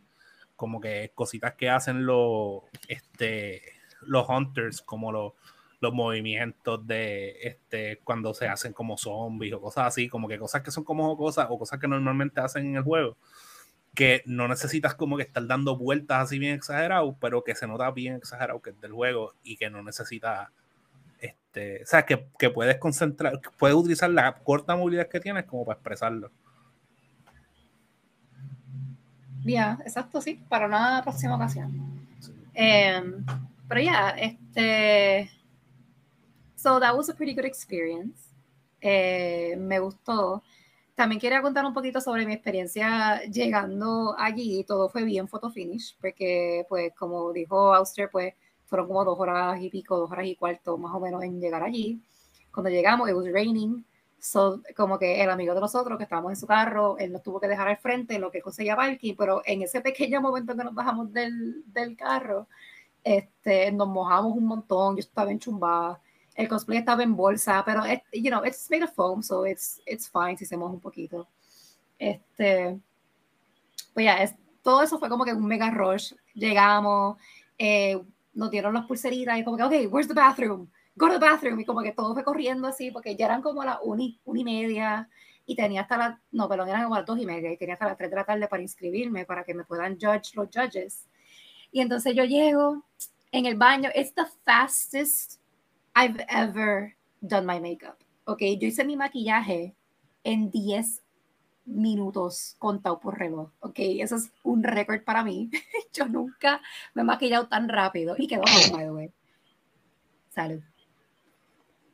como 0.55 0.81
que 0.81 1.11
cositas 1.15 1.53
que 1.55 1.69
hacen 1.69 2.05
los, 2.05 2.63
este, 2.89 3.61
los 4.07 4.27
hunters, 4.29 4.81
como 4.81 5.11
los, 5.11 5.33
los 5.79 5.93
movimientos 5.93 6.85
de, 6.87 7.37
este, 7.41 7.99
cuando 8.03 8.33
se 8.33 8.47
hacen 8.47 8.73
como 8.73 8.97
zombies 8.97 9.53
o 9.53 9.61
cosas 9.61 9.87
así, 9.87 10.07
como 10.07 10.27
que 10.27 10.39
cosas 10.39 10.61
que 10.61 10.71
son 10.71 10.83
como 10.83 11.15
cosas 11.17 11.47
o 11.49 11.57
cosas 11.59 11.79
que 11.79 11.87
normalmente 11.87 12.41
hacen 12.41 12.65
en 12.67 12.75
el 12.77 12.83
juego, 12.83 13.17
que 13.93 14.23
no 14.25 14.47
necesitas 14.47 14.95
como 14.95 15.17
que 15.17 15.23
estar 15.23 15.45
dando 15.47 15.77
vueltas 15.77 16.23
así 16.23 16.39
bien 16.39 16.55
exagerado, 16.55 17.15
pero 17.19 17.43
que 17.43 17.55
se 17.55 17.67
nota 17.67 17.89
bien 17.91 18.15
exagerado 18.15 18.61
que 18.61 18.71
es 18.71 18.81
del 18.81 18.91
juego 18.91 19.33
y 19.43 19.57
que 19.57 19.69
no 19.69 19.81
necesita 19.83 20.51
este, 21.19 21.83
o 21.83 21.85
sea, 21.85 22.05
que, 22.05 22.27
que 22.37 22.49
puedes 22.49 22.77
concentrar, 22.77 23.39
que 23.39 23.49
puedes 23.57 23.75
utilizar 23.75 24.09
la 24.09 24.33
corta 24.35 24.75
movilidad 24.75 25.07
que 25.07 25.19
tienes 25.19 25.45
como 25.45 25.65
para 25.65 25.77
expresarlo. 25.77 26.31
Ya, 29.43 29.77
exacto, 29.85 30.21
sí, 30.21 30.41
para 30.49 30.65
una 30.65 31.01
próxima 31.03 31.35
ocasión. 31.35 32.07
Em, 32.53 33.23
pero 33.67 33.81
ya, 33.81 34.09
este. 34.11 35.29
So 36.55 36.79
that 36.79 36.95
was 36.95 37.09
a 37.09 37.13
pretty 37.13 37.33
good 37.33 37.45
experience. 37.45 38.33
Eh, 38.81 39.55
me 39.57 39.79
gustó. 39.79 40.43
También 40.95 41.19
quería 41.19 41.41
contar 41.41 41.65
un 41.65 41.73
poquito 41.73 41.99
sobre 41.99 42.25
mi 42.25 42.33
experiencia 42.33 43.21
llegando 43.23 44.15
allí. 44.17 44.63
Todo 44.63 44.89
fue 44.89 45.03
bien 45.03 45.27
photo 45.27 45.51
finish, 45.51 45.97
porque, 45.99 46.65
pues, 46.69 46.93
como 46.95 47.33
dijo 47.33 47.73
Auster, 47.75 48.09
pues, 48.09 48.33
fueron 48.65 48.87
como 48.87 49.03
dos 49.03 49.19
horas 49.19 49.61
y 49.61 49.69
pico, 49.69 49.97
dos 49.97 50.11
horas 50.11 50.25
y 50.25 50.35
cuarto 50.35 50.77
más 50.77 50.93
o 50.93 50.99
menos 50.99 51.23
en 51.23 51.39
llegar 51.41 51.63
allí. 51.63 52.01
Cuando 52.51 52.69
llegamos, 52.69 53.09
it 53.09 53.15
was 53.15 53.31
raining. 53.31 53.85
So, 54.19 54.61
como 54.75 54.97
que 54.97 55.21
el 55.21 55.29
amigo 55.29 55.53
de 55.53 55.61
nosotros 55.61 55.97
que 55.97 56.03
estábamos 56.03 56.31
en 56.31 56.37
su 56.37 56.47
carro, 56.47 56.97
él 56.97 57.11
nos 57.11 57.21
tuvo 57.21 57.39
que 57.39 57.47
dejar 57.47 57.67
al 57.67 57.77
frente 57.77 58.15
en 58.15 58.21
lo 58.21 58.31
que 58.31 58.41
conseguía 58.41 58.75
parking, 58.75 59.15
pero 59.17 59.41
en 59.45 59.61
ese 59.61 59.81
pequeño 59.81 60.21
momento 60.21 60.55
que 60.55 60.63
nos 60.63 60.73
bajamos 60.73 61.11
del, 61.13 61.63
del 61.67 61.95
carro, 61.95 62.47
este, 63.05 63.71
nos 63.71 63.87
mojamos 63.87 64.33
un 64.37 64.47
montón, 64.47 64.97
yo 64.97 65.01
estaba 65.01 65.31
enchumbada, 65.31 66.01
el 66.35 66.49
cosplay 66.49 66.79
estaba 66.79 67.03
en 67.03 67.15
bolsa, 67.15 67.63
pero, 67.65 67.85
it- 67.87 68.03
you 68.13 68.29
know, 68.31 68.43
it's 68.45 68.69
made 68.71 68.83
of 68.83 68.93
foam, 68.93 69.23
so 69.23 69.45
it's, 69.47 69.81
it's 69.85 70.09
fine 70.09 70.37
si 70.37 70.45
se 70.45 70.57
moja 70.57 70.73
un 70.73 70.81
poquito. 70.81 71.27
Este, 71.99 72.79
pues 73.93 74.05
ya, 74.05 74.21
es, 74.23 74.35
todo 74.61 74.81
eso 74.81 74.99
fue 74.99 75.09
como 75.09 75.23
que 75.25 75.33
un 75.33 75.45
mega 75.45 75.69
rush. 75.71 76.13
Llegamos, 76.33 77.17
eh, 77.57 78.01
nos 78.33 78.51
dieron 78.51 78.73
las 78.73 78.85
pulseritas 78.85 79.37
y 79.39 79.43
como 79.43 79.57
que, 79.57 79.63
ok, 79.63 79.93
where's 79.93 80.07
the 80.07 80.13
bathroom? 80.13 80.67
Go 80.95 81.07
to 81.07 81.13
the 81.13 81.19
bathroom. 81.19 81.59
Y 81.59 81.65
como 81.65 81.81
que 81.81 81.91
todo 81.91 82.13
fue 82.13 82.23
corriendo 82.23 82.67
así, 82.67 82.91
porque 82.91 83.15
ya 83.15 83.25
eran 83.27 83.41
como 83.41 83.63
las 83.63 83.77
una 83.83 84.03
y, 84.03 84.19
una 84.25 84.39
y 84.39 84.43
media 84.43 85.09
y 85.45 85.55
tenía 85.55 85.81
hasta 85.81 85.97
las, 85.97 86.19
no, 86.31 86.49
perdón, 86.49 86.69
eran 86.69 86.83
como 86.83 86.95
las 86.95 87.05
dos 87.05 87.19
y 87.19 87.25
media 87.25 87.51
y 87.51 87.57
tenía 87.57 87.75
hasta 87.75 87.85
las 87.85 87.97
tres 87.97 88.09
de 88.09 88.15
la 88.15 88.25
tarde 88.25 88.47
para 88.47 88.63
inscribirme, 88.63 89.25
para 89.25 89.43
que 89.43 89.53
me 89.53 89.63
puedan 89.63 89.97
judge 89.99 90.33
los 90.35 90.49
judges. 90.53 91.07
Y 91.71 91.81
entonces 91.81 92.15
yo 92.15 92.23
llego 92.25 92.84
en 93.35 93.45
el 93.45 93.55
baño, 93.55 93.89
it's 93.93 94.13
the 94.13 94.25
fastest 94.45 95.41
I've 95.93 96.25
ever 96.29 96.95
done 97.19 97.45
my 97.45 97.59
makeup. 97.59 97.97
Ok, 98.23 98.39
yo 98.57 98.67
hice 98.67 98.85
mi 98.85 98.95
maquillaje 98.95 99.75
en 100.23 100.49
10 100.49 101.03
minutos 101.65 102.55
contado 102.59 102.97
por 103.01 103.19
reloj. 103.19 103.51
Ok, 103.59 103.75
eso 103.77 104.15
es 104.15 104.31
un 104.43 104.63
récord 104.63 105.03
para 105.03 105.21
mí. 105.21 105.49
yo 105.93 106.07
nunca 106.07 106.61
me 106.93 107.01
he 107.01 107.05
maquillado 107.05 107.47
tan 107.49 107.67
rápido 107.67 108.15
y 108.17 108.27
quedó 108.27 108.43
bien, 108.43 108.71
by 108.71 108.85
the 108.85 108.91
way. 108.91 109.11
Salud. 110.29 110.61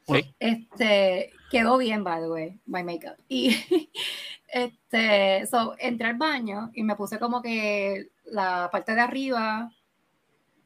Sí. 0.08 0.36
Este, 0.40 1.32
quedó 1.50 1.80
bien, 1.80 2.04
by 2.04 2.22
the 2.22 2.30
way, 2.30 2.60
my 2.68 2.84
makeup. 2.84 3.18
Y 3.28 3.56
este, 4.48 5.48
so, 5.48 5.74
entré 5.80 6.10
al 6.10 6.18
baño 6.18 6.70
y 6.76 6.84
me 6.84 6.96
puse 6.96 7.18
como 7.18 7.42
que 7.42 8.12
la 8.26 8.70
parte 8.72 8.94
de 8.94 9.02
arriba 9.02 9.72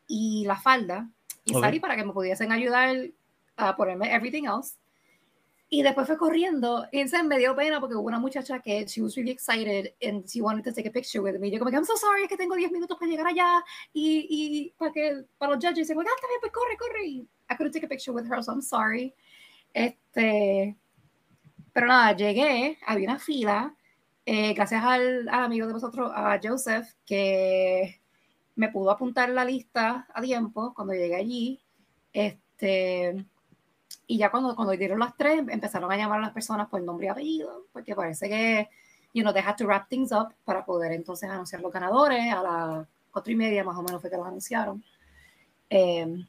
y 0.08 0.46
la 0.46 0.56
falda 0.56 1.10
y 1.44 1.56
Ok. 1.56 1.62
salí 1.62 1.80
para 1.80 1.96
que 1.96 2.04
me 2.04 2.14
pudiesen 2.14 2.52
ayudar 2.52 2.96
a 3.58 3.76
ponerme 3.76 4.14
everything 4.14 4.44
else. 4.46 4.76
Y 5.68 5.82
después 5.82 6.06
fue 6.06 6.18
corriendo 6.18 6.86
y 6.92 7.00
entonces 7.00 7.26
me 7.28 7.40
dio 7.40 7.56
pena 7.56 7.80
porque 7.80 7.96
hubo 7.96 8.08
una 8.08 8.20
muchacha 8.20 8.60
que 8.60 8.86
she 8.86 9.02
was 9.02 9.16
really 9.16 9.32
excited 9.32 9.94
and 10.02 10.24
she 10.26 10.40
wanted 10.42 10.64
to 10.64 10.72
take 10.72 10.88
a 10.88 10.92
picture 10.92 11.20
with 11.20 11.40
me. 11.40 11.50
Yo 11.50 11.58
como 11.58 11.72
que, 11.72 11.76
I'm 11.78 11.86
so 11.86 11.98
sorry, 11.98 12.24
es 12.24 12.30
que 12.30 12.38
tengo 12.38 12.56
10 12.56 12.72
minutos 12.72 12.98
para 13.00 13.10
llegar 13.10 13.28
allá 13.28 13.64
y, 13.92 14.28
y 14.30 14.70
para, 14.78 14.92
que, 14.92 15.24
para 15.40 15.56
los 15.56 15.64
judges. 15.66 15.90
Y 15.90 15.94
yo, 15.94 16.00
ah, 16.00 16.04
está 16.04 16.28
bien, 16.28 16.40
pues 16.40 16.52
corre, 16.52 16.78
corre. 16.78 17.06
Y 17.06 17.28
I 17.50 17.56
couldn't 17.58 17.74
take 17.74 17.86
a 17.86 17.90
picture 17.90 18.12
with 18.14 18.26
her, 18.32 18.44
so 18.44 18.52
I'm 18.52 18.62
sorry. 18.62 19.14
Este, 19.74 20.76
pero 21.74 21.88
nada, 21.88 22.16
llegué, 22.16 22.78
había 22.86 23.10
una 23.10 23.20
fila, 23.20 23.76
eh, 24.26 24.54
gracias 24.54 24.84
al, 24.84 25.28
al 25.28 25.44
amigo 25.46 25.68
de 25.68 25.74
nosotros, 25.74 26.12
a 26.14 26.40
Joseph, 26.42 26.88
que 27.06 28.02
me 28.56 28.70
pudo 28.70 28.92
apuntar 28.92 29.30
la 29.30 29.46
lista 29.46 30.08
a 30.14 30.22
tiempo 30.22 30.74
cuando 30.74 30.94
llegué 30.94 31.16
allí. 31.16 31.62
Este, 32.14 33.26
y 34.08 34.18
ya 34.18 34.32
cuando, 34.32 34.56
cuando 34.56 34.74
dieron 34.74 35.00
las 35.00 35.16
tres, 35.18 35.44
empezaron 35.50 35.92
a 35.92 35.98
llamar 35.98 36.20
a 36.20 36.24
las 36.24 36.32
personas 36.32 36.68
por 36.70 36.82
nombre 36.82 37.08
y 37.08 37.10
apellido, 37.10 37.66
porque 37.74 37.96
parece 37.96 38.30
que, 38.30 38.70
you 39.14 39.24
know, 39.24 39.34
they 39.34 39.42
had 39.42 39.56
to 39.56 39.66
wrap 39.66 39.90
things 39.90 40.12
up 40.12 40.34
para 40.46 40.66
poder 40.66 40.92
entonces 40.92 41.30
anunciar 41.30 41.62
los 41.62 41.72
ganadores. 41.72 42.34
A 42.34 42.44
las 42.44 42.88
cuatro 43.12 43.32
y 43.32 43.36
media 43.36 43.64
más 43.64 43.78
o 43.78 43.84
menos 43.84 44.02
fue 44.02 44.10
que 44.10 44.18
los 44.18 44.28
anunciaron. 44.28 44.84
Eh, 45.70 46.26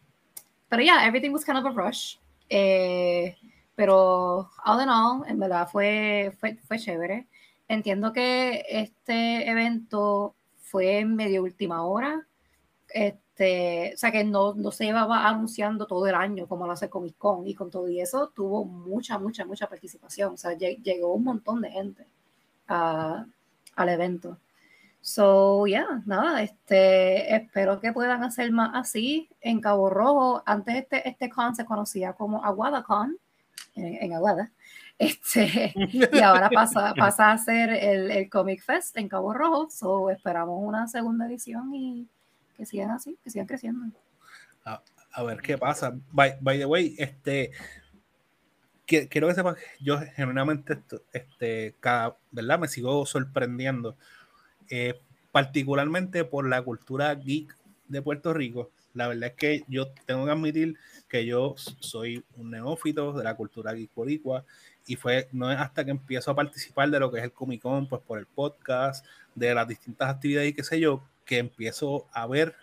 pero 0.69 0.83
ya, 0.83 0.95
yeah, 0.95 1.07
everything 1.07 1.31
was 1.31 1.45
kind 1.45 1.59
of 1.59 1.67
a 1.67 1.71
rush. 1.71 2.17
Eh, 2.49 3.37
pero 3.75 4.51
all 4.65 4.81
in 4.81 4.89
all, 4.89 5.29
en 5.29 5.39
verdad 5.39 5.69
fue, 5.69 6.33
fue, 6.39 6.57
fue 6.67 6.79
chévere. 6.79 7.27
Entiendo 7.69 8.13
que 8.13 8.65
este 8.69 9.49
evento 9.51 10.36
fue 10.67 10.99
en 10.99 11.15
medio 11.17 11.43
última 11.43 11.85
hora. 11.87 12.27
Este, 12.89 13.93
o 13.95 13.99
sea 13.99 14.11
que 14.13 14.25
no, 14.25 14.55
no 14.55 14.71
se 14.71 14.85
llevaba 14.85 15.27
anunciando 15.29 15.87
todo 15.87 16.07
el 16.07 16.15
año 16.15 16.47
como 16.47 16.67
lo 16.67 16.73
hace 16.73 16.89
Comic 16.91 17.17
Con 17.19 17.47
y 17.47 17.55
con 17.55 17.71
todo 17.71 17.89
y 17.89 18.01
eso 18.01 18.29
tuvo 18.35 18.65
mucha, 18.65 19.19
mucha, 19.19 19.45
mucha 19.45 19.69
participación. 19.69 20.35
O 20.35 20.37
sea, 20.37 20.53
lleg- 20.53 20.83
llegó 20.83 21.15
un 21.15 21.25
montón 21.25 21.61
de 21.63 21.71
gente 21.71 22.07
a- 22.69 23.27
al 23.77 23.89
evento. 23.89 24.39
So, 25.01 25.67
yeah, 25.67 26.03
nada, 26.07 26.43
este, 26.43 27.35
espero 27.37 27.81
que 27.81 27.93
puedan 27.93 28.25
hacer 28.25 28.51
más 28.51 28.71
así 28.75 29.29
en 29.41 29.61
Cabo 29.61 29.89
Rojo. 29.91 30.43
Antes 30.47 30.75
este, 30.77 31.09
este 31.09 31.29
con 31.31 31.55
se 31.55 31.65
conocía 31.65 32.13
como 32.15 32.45
AguadaCon, 32.45 33.17
en, 33.77 34.03
en 34.03 34.13
Aguada. 34.15 34.51
Este, 34.99 35.75
y 35.77 36.19
ahora 36.21 36.49
pasa, 36.49 36.95
pasa 36.95 37.31
a 37.31 37.37
ser 37.37 37.69
el, 37.69 38.11
el 38.11 38.31
Comic 38.31 38.63
Fest 38.63 38.97
en 38.97 39.11
Cabo 39.11 39.35
Rojo. 39.35 39.69
So, 39.69 40.09
esperamos 40.09 40.59
una 40.63 40.89
segunda 40.89 41.27
edición 41.27 41.75
y 41.75 42.09
que 42.57 42.65
sigan 42.65 42.91
así, 42.91 43.19
que 43.23 43.29
sigan 43.29 43.47
creciendo. 43.47 43.95
a 44.65 45.23
ver 45.23 45.43
qué 45.43 45.59
pasa. 45.59 45.95
By, 46.11 46.39
the 46.41 46.65
way, 46.65 46.95
este 46.99 47.51
quiero 48.87 49.29
que 49.29 49.35
sepas 49.35 49.57
que 49.57 49.85
yo 49.85 49.99
genuinamente 50.15 50.79
este 51.13 51.75
cada, 51.81 52.17
¿verdad? 52.31 52.59
Me 52.59 52.69
sigo 52.69 53.05
sorprendiendo. 53.05 53.97
eh, 54.71 54.99
particularmente 55.37 56.25
por 56.25 56.49
la 56.49 56.63
cultura 56.63 57.15
geek 57.15 57.55
de 57.89 58.01
Puerto 58.01 58.33
Rico. 58.33 58.71
La 58.95 59.07
verdad 59.09 59.29
es 59.29 59.35
que 59.35 59.65
yo 59.69 59.89
tengo 60.07 60.25
que 60.25 60.31
admitir 60.31 60.79
que 61.11 61.27
yo 61.27 61.55
soy 61.59 62.25
un 62.37 62.51
neófito 62.53 63.13
de 63.13 63.23
la 63.23 63.37
cultura 63.37 63.75
geek 63.75 63.91
boricua 63.95 64.47
y 64.87 64.97
fue 64.97 65.29
no 65.33 65.51
es 65.51 65.59
hasta 65.59 65.85
que 65.85 65.91
empiezo 65.91 66.31
a 66.31 66.35
participar 66.37 66.91
de 66.91 67.01
lo 67.01 67.11
que 67.11 67.19
es 67.19 67.25
el 67.25 67.33
Comic 67.33 67.63
Con, 67.63 67.89
pues 67.89 68.03
por 68.03 68.19
el 68.19 68.27
podcast, 68.27 69.05
de 69.35 69.55
las 69.55 69.67
distintas 69.69 70.09
actividades 70.09 70.51
y 70.51 70.55
qué 70.55 70.65
sé 70.65 70.81
yo, 70.81 71.03
que 71.25 71.39
empiezo 71.39 72.07
a 72.13 72.27
ver 72.27 72.55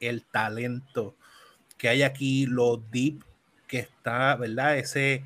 el 0.00 0.24
talento 0.24 1.14
que 1.76 1.88
hay 1.88 2.02
aquí, 2.02 2.46
lo 2.46 2.76
deep 2.76 3.24
que 3.66 3.80
está, 3.80 4.36
¿verdad? 4.36 4.78
Ese, 4.78 5.24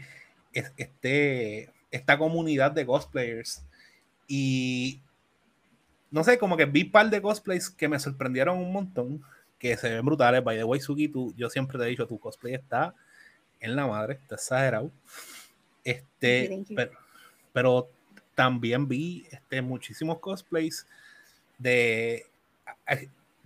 es- 0.52 0.72
este, 0.76 1.70
esta 1.90 2.16
comunidad 2.18 2.72
de 2.72 2.86
cosplayers. 2.86 3.62
Y 4.28 5.02
no 6.10 6.24
sé, 6.24 6.38
como 6.38 6.56
que 6.56 6.64
vi 6.64 6.84
un 6.84 6.90
par 6.92 7.10
de 7.10 7.20
cosplays 7.20 7.68
que 7.70 7.88
me 7.88 7.98
sorprendieron 7.98 8.58
un 8.58 8.72
montón, 8.72 9.22
que 9.58 9.76
se 9.76 9.90
ven 9.90 10.04
brutales. 10.06 10.42
By 10.42 10.56
the 10.56 10.64
way, 10.64 10.80
Suki, 10.80 11.08
tú, 11.08 11.34
yo 11.36 11.50
siempre 11.50 11.78
te 11.78 11.84
he 11.84 11.88
dicho, 11.88 12.06
tu 12.06 12.18
cosplay 12.18 12.54
está 12.54 12.94
en 13.60 13.76
la 13.76 13.86
madre, 13.86 14.14
está 14.14 14.36
exagerado. 14.36 14.90
Este, 15.86 16.48
Thank 16.48 16.50
you, 16.50 16.56
thank 16.56 16.68
you. 16.68 16.76
Pero, 16.76 16.90
pero 17.52 17.90
también 18.34 18.86
vi 18.88 19.26
este, 19.30 19.62
muchísimos 19.62 20.18
cosplays 20.18 20.86
de. 21.58 22.26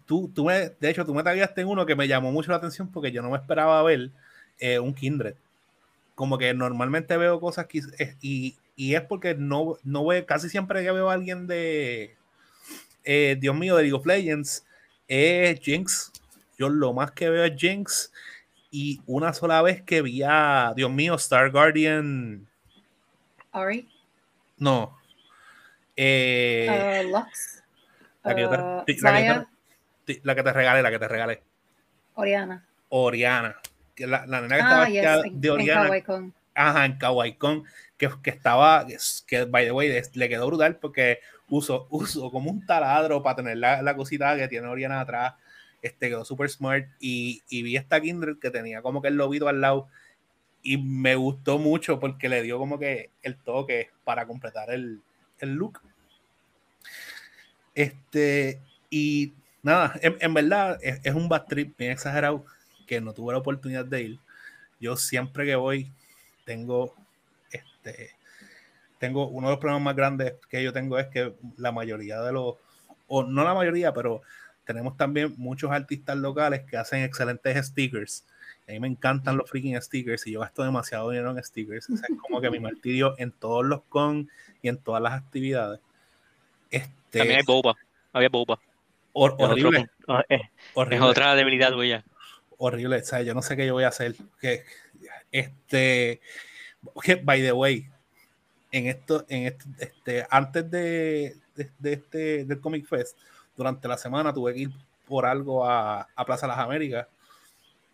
Tú, 0.06 0.28
tú 0.34 0.44
me, 0.44 0.70
de 0.70 0.90
hecho, 0.90 1.06
tú 1.06 1.14
me 1.14 1.22
tagueaste 1.22 1.60
en 1.60 1.68
uno 1.68 1.86
que 1.86 1.94
me 1.94 2.08
llamó 2.08 2.32
mucho 2.32 2.50
la 2.50 2.56
atención 2.56 2.90
porque 2.90 3.12
yo 3.12 3.22
no 3.22 3.30
me 3.30 3.36
esperaba 3.38 3.80
ver 3.84 4.10
eh, 4.58 4.78
un 4.80 4.92
Kindred. 4.94 5.34
Como 6.16 6.36
que 6.36 6.52
normalmente 6.52 7.16
veo 7.16 7.40
cosas 7.40 7.66
que, 7.66 7.78
es- 7.78 8.16
y, 8.20 8.56
y 8.76 8.94
es 8.96 9.02
porque 9.02 9.34
no, 9.36 9.76
no 9.84 10.04
veo, 10.06 10.26
casi 10.26 10.48
siempre 10.48 10.82
que 10.82 10.90
veo 10.90 11.10
a 11.10 11.14
alguien 11.14 11.46
de, 11.46 12.16
eh, 13.04 13.36
Dios 13.40 13.56
mío, 13.56 13.76
de 13.76 13.82
League 13.84 13.96
of 13.96 14.06
Legends, 14.06 14.66
es 15.08 15.60
Jinx. 15.60 16.12
Yo 16.58 16.68
lo 16.68 16.92
más 16.92 17.12
que 17.12 17.30
veo 17.30 17.44
es 17.44 17.54
Jinx. 17.56 18.12
Y 18.70 19.00
una 19.06 19.32
sola 19.32 19.62
vez 19.62 19.82
que 19.82 20.00
vi 20.02 20.22
a, 20.24 20.72
Dios 20.76 20.90
mío, 20.90 21.14
Star 21.16 21.50
Guardian. 21.50 22.46
Ari, 23.52 23.88
No. 24.58 24.96
Eh, 25.96 27.02
uh, 27.04 27.08
Lux, 27.10 27.62
la, 28.22 28.34
que 28.34 28.40
yo 28.42 28.50
te- 28.50 28.56
uh, 28.56 28.84
la 29.02 29.12
que 29.16 29.46
te- 30.14 30.20
la 30.24 30.34
que 30.34 30.42
te 30.42 30.52
regalé, 30.52 30.82
la 30.82 30.90
que 30.90 30.98
te 30.98 31.08
regalé. 31.08 31.42
Oriana. 32.14 32.64
Oriana. 32.90 33.56
La, 33.98 34.24
la 34.26 34.40
nena 34.40 34.54
que 34.56 34.60
estaba 34.62 34.82
Ah, 34.84 34.88
yes, 34.88 35.02
vestida 35.02 35.26
en, 35.26 35.40
de 35.40 35.48
en 35.48 35.54
Oriana. 35.54 35.82
Kawaii 35.82 36.02
Con. 36.02 36.34
Ajá, 36.54 36.84
en 36.86 36.96
Kawaii 36.98 37.34
Con, 37.34 37.64
que, 37.98 38.08
que 38.22 38.30
estaba, 38.30 38.86
que, 39.26 39.44
by 39.44 39.64
the 39.66 39.72
way, 39.72 40.02
le 40.14 40.28
quedó 40.28 40.46
brutal 40.46 40.76
porque 40.76 41.20
usó, 41.48 41.86
usó 41.90 42.30
como 42.30 42.50
un 42.50 42.64
taladro 42.64 43.22
para 43.22 43.36
tener 43.36 43.58
la, 43.58 43.82
la 43.82 43.94
cosita 43.94 44.36
que 44.36 44.48
tiene 44.48 44.68
Oriana 44.68 45.00
atrás, 45.00 45.34
este 45.82 46.08
quedó 46.08 46.24
super 46.24 46.48
smart 46.48 46.86
y, 47.00 47.42
y 47.48 47.62
vi 47.62 47.76
esta 47.76 48.00
Kindred 48.00 48.38
que 48.38 48.50
tenía 48.50 48.82
como 48.82 49.00
que 49.00 49.08
el 49.08 49.16
lobito 49.16 49.48
al 49.48 49.60
lado 49.60 49.88
y 50.62 50.76
me 50.78 51.14
gustó 51.14 51.58
mucho 51.58 51.98
porque 52.00 52.28
le 52.28 52.42
dio 52.42 52.58
como 52.58 52.78
que 52.78 53.10
el 53.22 53.36
toque 53.36 53.90
para 54.04 54.26
completar 54.26 54.70
el, 54.70 55.00
el 55.38 55.54
look. 55.54 55.80
Este, 57.74 58.60
y 58.90 59.32
nada, 59.62 59.94
en, 60.02 60.16
en 60.20 60.34
verdad 60.34 60.78
es, 60.82 61.00
es 61.02 61.14
un 61.14 61.28
bad 61.28 61.46
trip 61.46 61.76
bien 61.78 61.92
exagerado 61.92 62.44
que 62.86 63.00
no 63.00 63.14
tuve 63.14 63.32
la 63.32 63.38
oportunidad 63.38 63.84
de 63.84 64.02
ir. 64.02 64.18
Yo 64.80 64.96
siempre 64.96 65.46
que 65.46 65.56
voy 65.56 65.90
tengo 66.44 66.94
este 67.52 68.10
tengo 68.98 69.28
uno 69.28 69.48
de 69.48 69.52
los 69.52 69.60
problemas 69.60 69.82
más 69.82 69.96
grandes 69.96 70.34
que 70.48 70.62
yo 70.62 70.72
tengo 70.72 70.98
es 70.98 71.06
que 71.06 71.34
la 71.56 71.72
mayoría 71.72 72.20
de 72.20 72.32
los 72.32 72.56
o 73.06 73.22
no 73.22 73.44
la 73.44 73.54
mayoría 73.54 73.92
pero 73.92 74.22
tenemos 74.72 74.96
también 74.96 75.34
muchos 75.36 75.70
artistas 75.70 76.16
locales 76.16 76.62
que 76.62 76.76
hacen 76.76 77.02
excelentes 77.02 77.66
stickers 77.66 78.24
a 78.68 78.72
mí 78.72 78.78
me 78.80 78.86
encantan 78.88 79.36
los 79.36 79.50
freaking 79.50 79.80
stickers 79.82 80.26
y 80.26 80.32
yo 80.32 80.40
gasto 80.40 80.62
demasiado 80.62 81.10
dinero 81.10 81.30
en 81.36 81.42
stickers 81.42 81.90
o 81.90 81.96
sea, 81.96 82.06
es 82.08 82.16
como 82.20 82.40
que 82.40 82.50
mi 82.50 82.60
martirio 82.60 83.14
en 83.18 83.32
todos 83.32 83.64
los 83.64 83.82
con 83.88 84.30
y 84.62 84.68
en 84.68 84.76
todas 84.78 85.02
las 85.02 85.12
actividades 85.14 85.80
este 86.70 87.18
También 87.18 87.38
hay 87.40 87.44
boba. 87.44 87.74
Había 88.12 88.28
boba. 88.28 88.60
hor- 89.12 89.32
Es, 89.38 89.44
otro 89.44 89.50
horrible, 89.52 89.78
punto. 89.78 89.92
Ah, 90.06 90.24
es- 90.28 90.40
es 90.42 90.46
horrible 90.74 91.04
otra 91.06 91.34
debilidad 91.34 91.72
tuya. 91.72 92.04
horrible. 92.58 92.96
O 92.98 93.04
sea, 93.04 93.22
yo 93.22 93.34
no 93.34 93.42
sé 93.42 93.56
qué 93.56 93.66
yo 93.66 93.72
voy 93.74 93.82
a 93.84 93.88
hacer. 93.88 94.14
Que, 94.40 94.62
este, 95.32 96.20
que, 97.02 97.16
by 97.16 97.40
the 97.42 97.52
way, 97.52 97.88
en 98.70 98.86
esto, 98.86 99.26
en 99.28 99.46
esto, 99.46 99.64
este, 99.80 100.26
antes 100.30 100.70
de, 100.70 101.36
de, 101.56 101.70
de 101.78 101.92
este, 101.92 102.44
del 102.44 102.60
Comic 102.60 102.86
Fest, 102.86 103.18
durante 103.60 103.88
la 103.88 103.98
semana 103.98 104.32
tuve 104.32 104.54
que 104.54 104.60
ir 104.60 104.70
por 105.06 105.26
algo 105.26 105.68
a, 105.68 106.08
a 106.16 106.24
Plaza 106.24 106.46
Las 106.46 106.58
Américas 106.58 107.06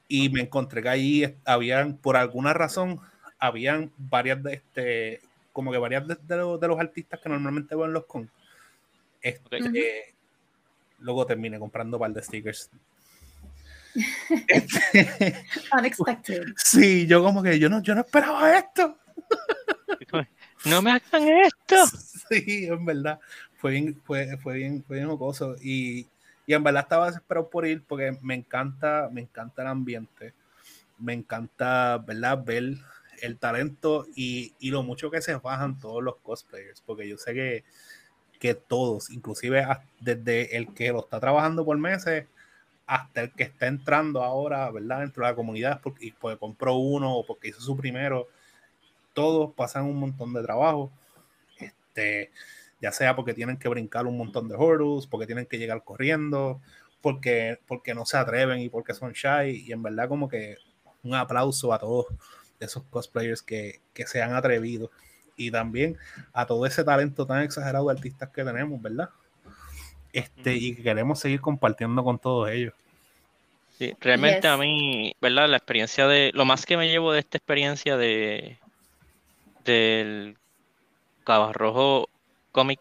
y 0.06 0.28
me 0.28 0.42
encontré 0.42 0.80
que 0.80 0.88
ahí 0.88 1.36
habían, 1.44 1.96
por 1.96 2.16
alguna 2.16 2.52
razón, 2.52 3.00
habían 3.40 3.90
varias 3.98 4.40
de 4.44 4.54
este, 4.54 5.20
como 5.52 5.72
que 5.72 5.78
varias 5.78 6.06
de, 6.06 6.16
de 6.22 6.36
los, 6.36 6.60
de 6.60 6.68
los 6.68 6.78
artistas 6.78 7.18
que 7.20 7.28
normalmente 7.28 7.74
en 7.74 7.92
los 7.92 8.04
con. 8.04 8.30
Este. 9.20 10.14
Luego 11.00 11.26
terminé 11.26 11.58
comprando 11.58 11.96
un 11.96 12.00
par 12.00 12.12
de 12.12 12.22
stickers. 12.22 12.70
Este, 14.46 15.42
Unexpected. 15.72 16.44
Sí, 16.56 17.06
yo 17.06 17.24
como 17.24 17.42
que 17.42 17.58
yo 17.58 17.70
no, 17.70 17.82
yo 17.82 17.94
no 17.94 18.02
esperaba 18.02 18.56
esto. 18.56 18.98
No 20.66 20.82
me 20.82 20.92
hagan 20.92 21.28
esto. 21.28 21.76
Sí, 22.28 22.66
en 22.66 22.84
verdad. 22.84 23.20
Fue 23.56 23.70
bien, 23.70 24.00
fue, 24.04 24.36
fue 24.38 24.54
bien, 24.54 24.82
fue 24.84 24.96
bien 24.96 25.08
jocoso. 25.08 25.54
Y, 25.62 26.08
y 26.44 26.54
en 26.54 26.64
verdad 26.64 26.82
estaba 26.82 27.06
desesperado 27.06 27.48
por 27.48 27.66
ir 27.66 27.84
porque 27.86 28.18
me 28.20 28.34
encanta, 28.34 29.08
me 29.12 29.20
encanta 29.20 29.62
el 29.62 29.68
ambiente. 29.68 30.34
Me 30.98 31.12
encanta, 31.12 31.98
¿verdad? 31.98 32.42
Ver 32.44 32.74
el 33.22 33.38
talento 33.38 34.06
y, 34.16 34.54
y 34.58 34.70
lo 34.70 34.82
mucho 34.82 35.10
que 35.10 35.22
se 35.22 35.36
bajan 35.36 35.78
todos 35.78 36.02
los 36.02 36.16
cosplayers. 36.16 36.80
Porque 36.80 37.08
yo 37.08 37.16
sé 37.16 37.32
que, 37.32 37.64
que 38.40 38.54
todos, 38.54 39.10
inclusive 39.10 39.64
desde 40.00 40.56
el 40.56 40.74
que 40.74 40.90
lo 40.90 41.00
está 41.00 41.20
trabajando 41.20 41.64
por 41.64 41.78
meses 41.78 42.26
hasta 42.86 43.22
el 43.22 43.32
que 43.32 43.44
está 43.44 43.66
entrando 43.66 44.22
ahora, 44.22 44.70
¿verdad? 44.70 45.00
Dentro 45.00 45.24
de 45.24 45.30
la 45.30 45.36
comunidad 45.36 45.80
porque, 45.80 46.12
porque 46.18 46.38
compró 46.38 46.74
uno 46.74 47.14
o 47.14 47.26
porque 47.26 47.48
hizo 47.48 47.60
su 47.60 47.76
primero, 47.76 48.28
todos 49.16 49.54
pasan 49.54 49.86
un 49.86 49.96
montón 49.96 50.34
de 50.34 50.42
trabajo. 50.42 50.92
Este, 51.58 52.30
ya 52.82 52.92
sea 52.92 53.16
porque 53.16 53.32
tienen 53.32 53.56
que 53.56 53.70
brincar 53.70 54.06
un 54.06 54.18
montón 54.18 54.46
de 54.46 54.54
hurdles, 54.54 55.06
porque 55.06 55.24
tienen 55.24 55.46
que 55.46 55.56
llegar 55.56 55.82
corriendo, 55.82 56.60
porque, 57.00 57.58
porque 57.66 57.94
no 57.94 58.04
se 58.04 58.18
atreven 58.18 58.60
y 58.60 58.68
porque 58.68 58.92
son 58.92 59.14
shy. 59.14 59.64
Y 59.66 59.72
en 59.72 59.82
verdad 59.82 60.06
como 60.06 60.28
que 60.28 60.56
un 61.02 61.14
aplauso 61.14 61.72
a 61.72 61.78
todos 61.78 62.06
esos 62.60 62.82
cosplayers 62.90 63.40
que, 63.40 63.80
que 63.94 64.06
se 64.06 64.20
han 64.20 64.34
atrevido. 64.34 64.90
Y 65.34 65.50
también 65.50 65.96
a 66.34 66.46
todo 66.46 66.66
ese 66.66 66.84
talento 66.84 67.26
tan 67.26 67.42
exagerado 67.42 67.86
de 67.86 67.94
artistas 67.94 68.28
que 68.28 68.44
tenemos, 68.44 68.80
¿verdad? 68.82 69.08
Este, 70.12 70.54
y 70.54 70.74
queremos 70.76 71.20
seguir 71.20 71.40
compartiendo 71.40 72.04
con 72.04 72.18
todos 72.18 72.50
ellos. 72.50 72.74
Sí, 73.78 73.94
realmente 73.98 74.46
a 74.46 74.58
mí, 74.58 75.14
¿verdad? 75.22 75.48
La 75.48 75.56
experiencia 75.56 76.06
de, 76.06 76.32
lo 76.34 76.44
más 76.44 76.66
que 76.66 76.76
me 76.76 76.88
llevo 76.88 77.12
de 77.12 77.20
esta 77.20 77.38
experiencia 77.38 77.96
de 77.96 78.58
del 79.66 80.38
Cabo 81.24 81.52
Rojo 81.52 82.08
Comic 82.52 82.80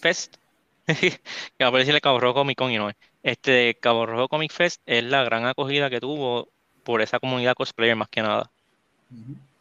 Fest, 0.00 0.36
que 0.86 1.64
va 1.64 1.68
a 1.68 1.72
decirle 1.72 2.00
Cabo 2.00 2.20
Rojo 2.20 2.34
Comic 2.34 2.58
Con 2.58 2.70
y 2.70 2.78
no 2.78 2.90
es. 2.90 2.96
Este 3.22 3.74
Cabo 3.80 4.06
Rojo 4.06 4.28
Comic 4.28 4.52
Fest 4.52 4.80
es 4.86 5.02
la 5.02 5.24
gran 5.24 5.46
acogida 5.46 5.90
que 5.90 6.00
tuvo 6.00 6.48
por 6.84 7.02
esa 7.02 7.18
comunidad 7.18 7.54
cosplayer 7.54 7.96
más 7.96 8.08
que 8.08 8.22
nada. 8.22 8.50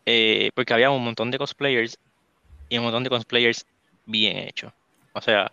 Eh, 0.05 0.51
porque 0.53 0.73
había 0.73 0.91
un 0.91 1.03
montón 1.03 1.31
de 1.31 1.37
cosplayers 1.37 1.97
y 2.69 2.77
un 2.77 2.83
montón 2.83 3.03
de 3.03 3.09
cosplayers 3.09 3.65
bien 4.05 4.37
hechos. 4.37 4.71
O 5.13 5.21
sea, 5.21 5.51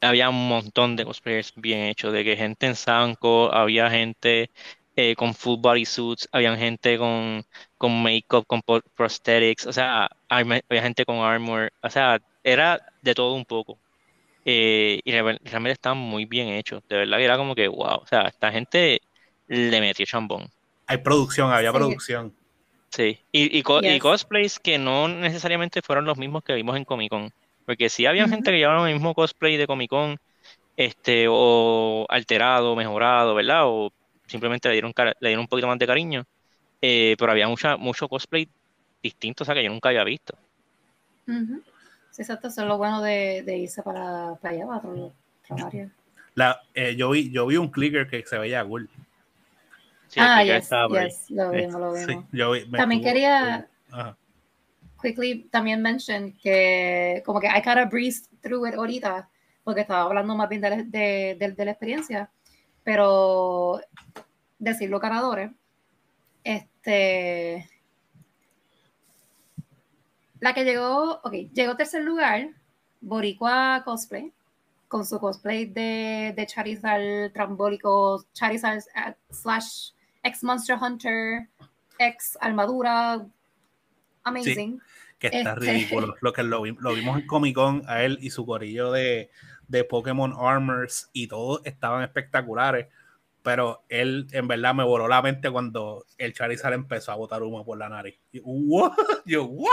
había 0.00 0.28
un 0.28 0.48
montón 0.48 0.96
de 0.96 1.04
cosplayers 1.04 1.52
bien 1.56 1.84
hechos, 1.84 2.12
de 2.12 2.24
que 2.24 2.36
gente 2.36 2.66
en 2.66 2.74
Sanko, 2.74 3.52
había 3.52 3.90
gente 3.90 4.50
eh, 4.96 5.14
con 5.14 5.34
full 5.34 5.60
body 5.60 5.84
suits, 5.84 6.28
había 6.32 6.56
gente 6.56 6.96
con, 6.96 7.44
con 7.76 8.02
make-up, 8.02 8.46
con 8.46 8.62
prosthetics, 8.94 9.66
o 9.66 9.72
sea, 9.72 10.10
había 10.28 10.82
gente 10.82 11.04
con 11.04 11.18
armor, 11.18 11.70
o 11.82 11.90
sea, 11.90 12.18
era 12.42 12.80
de 13.02 13.14
todo 13.14 13.34
un 13.34 13.44
poco. 13.44 13.78
Eh, 14.44 15.00
y 15.04 15.10
realmente 15.12 15.72
estaban 15.72 15.98
muy 15.98 16.24
bien 16.24 16.48
hechos, 16.48 16.82
de 16.88 16.96
verdad 16.96 17.18
que 17.18 17.24
era 17.24 17.36
como 17.36 17.54
que, 17.54 17.68
wow, 17.68 17.96
o 17.96 18.06
sea, 18.06 18.22
esta 18.22 18.50
gente 18.50 19.02
le 19.48 19.80
metió 19.80 20.06
chambón. 20.06 20.48
Hay 20.86 20.98
producción, 20.98 21.52
había 21.52 21.72
producción. 21.72 22.32
Sí, 22.90 23.18
y, 23.32 23.58
y, 23.58 23.98
cosplays 23.98 24.58
que 24.58 24.78
no 24.78 25.08
necesariamente 25.08 25.82
fueron 25.82 26.06
los 26.06 26.16
mismos 26.16 26.42
que 26.42 26.54
vimos 26.54 26.76
en 26.76 26.84
Comic 26.84 27.10
Con. 27.10 27.32
Porque 27.66 27.90
sí 27.90 28.06
había 28.06 28.28
gente 28.28 28.50
que 28.50 28.58
llevaba 28.58 28.88
el 28.88 28.94
mismo 28.94 29.12
cosplay 29.12 29.56
de 29.56 29.66
Comic 29.66 29.90
Con, 29.90 30.16
este, 30.76 31.26
o 31.28 32.06
alterado, 32.08 32.76
mejorado, 32.76 33.34
¿verdad? 33.34 33.62
O 33.66 33.92
simplemente 34.26 34.68
le 34.68 34.74
dieron, 34.74 34.92
le 34.96 35.28
dieron 35.28 35.42
un 35.42 35.48
poquito 35.48 35.66
más 35.66 35.78
de 35.78 35.86
cariño. 35.86 36.24
Eh, 36.80 37.16
pero 37.18 37.32
había 37.32 37.48
mucha, 37.48 37.76
mucho 37.76 38.08
cosplay 38.08 38.48
distinto, 39.02 39.44
o 39.44 39.46
sea, 39.46 39.54
que 39.54 39.64
yo 39.64 39.70
nunca 39.70 39.88
había 39.88 40.04
visto. 40.04 40.36
Sí, 41.26 42.22
exacto, 42.22 42.48
eso 42.48 42.62
es 42.62 42.68
lo 42.68 42.78
bueno 42.78 43.02
de, 43.02 43.42
de 43.44 43.56
irse 43.56 43.82
para, 43.82 44.36
para 44.36 44.54
allá, 44.54 44.66
para 44.66 44.78
otro, 44.78 45.12
La, 46.34 46.60
eh, 46.74 46.94
yo, 46.96 47.10
vi, 47.10 47.30
yo 47.30 47.46
vi 47.46 47.56
un 47.56 47.68
clicker 47.68 48.08
que 48.08 48.24
se 48.24 48.38
veía 48.38 48.64
cool. 48.64 48.88
ah, 50.16 50.44
yes, 50.44 50.70
yes, 50.90 51.30
lo 51.30 51.50
vimos, 51.50 51.80
lo 51.80 51.92
vimos. 51.92 52.70
También 52.76 53.02
quería, 53.02 53.68
quickly 55.00 55.48
también 55.50 55.82
mention 55.82 56.32
que 56.42 57.22
como 57.24 57.40
que 57.40 57.48
I 57.48 57.60
kind 57.62 57.78
of 57.78 57.90
breezed 57.90 58.28
through 58.40 58.66
it 58.66 58.74
ahorita 58.74 59.28
porque 59.64 59.80
estaba 59.80 60.02
hablando 60.02 60.36
más 60.36 60.48
bien 60.48 60.60
de, 60.60 60.84
de, 60.84 61.54
de, 61.56 61.64
la 61.64 61.72
experiencia, 61.72 62.30
pero 62.86 63.80
decir 64.60 64.88
los 64.88 65.00
ganadores, 65.00 65.50
este, 66.44 67.68
la 70.38 70.54
que 70.54 70.62
llegó, 70.62 71.20
ok, 71.24 71.32
llegó 71.52 71.74
tercer 71.74 72.04
lugar, 72.04 72.50
Boricua 73.00 73.82
Cosplay, 73.84 74.32
con 74.86 75.04
su 75.04 75.18
cosplay 75.18 75.66
de, 75.66 76.32
de 76.36 76.46
Charizard 76.46 77.32
trambólico, 77.32 78.24
Charizard 78.32 78.78
uh, 78.78 79.34
slash 79.34 79.90
ex 80.22 80.44
Monster 80.44 80.78
Hunter, 80.80 81.48
ex 81.98 82.38
armadura, 82.40 83.26
amazing 84.22 84.80
que 85.18 85.26
está 85.28 85.54
este. 85.54 85.72
ridículo. 85.72 86.14
Lo 86.20 86.32
que 86.32 86.42
lo, 86.42 86.62
vimos 86.62 87.20
en 87.20 87.26
Comic 87.26 87.54
Con 87.54 87.82
a 87.88 88.02
él 88.02 88.18
y 88.20 88.30
su 88.30 88.46
corillo 88.46 88.92
de, 88.92 89.30
de 89.68 89.84
Pokémon 89.84 90.34
Armors 90.38 91.10
y 91.12 91.26
todos 91.26 91.60
estaban 91.64 92.02
espectaculares. 92.02 92.86
Pero 93.42 93.84
él 93.88 94.26
en 94.32 94.48
verdad 94.48 94.74
me 94.74 94.82
voló 94.84 95.06
la 95.06 95.22
mente 95.22 95.50
cuando 95.50 96.04
el 96.18 96.32
Charizard 96.32 96.74
empezó 96.74 97.12
a 97.12 97.16
botar 97.16 97.42
humo 97.42 97.64
por 97.64 97.78
la 97.78 97.88
nariz. 97.88 98.18
¿what? 98.42 98.92
Yo, 99.24 99.44
¿what? 99.44 99.70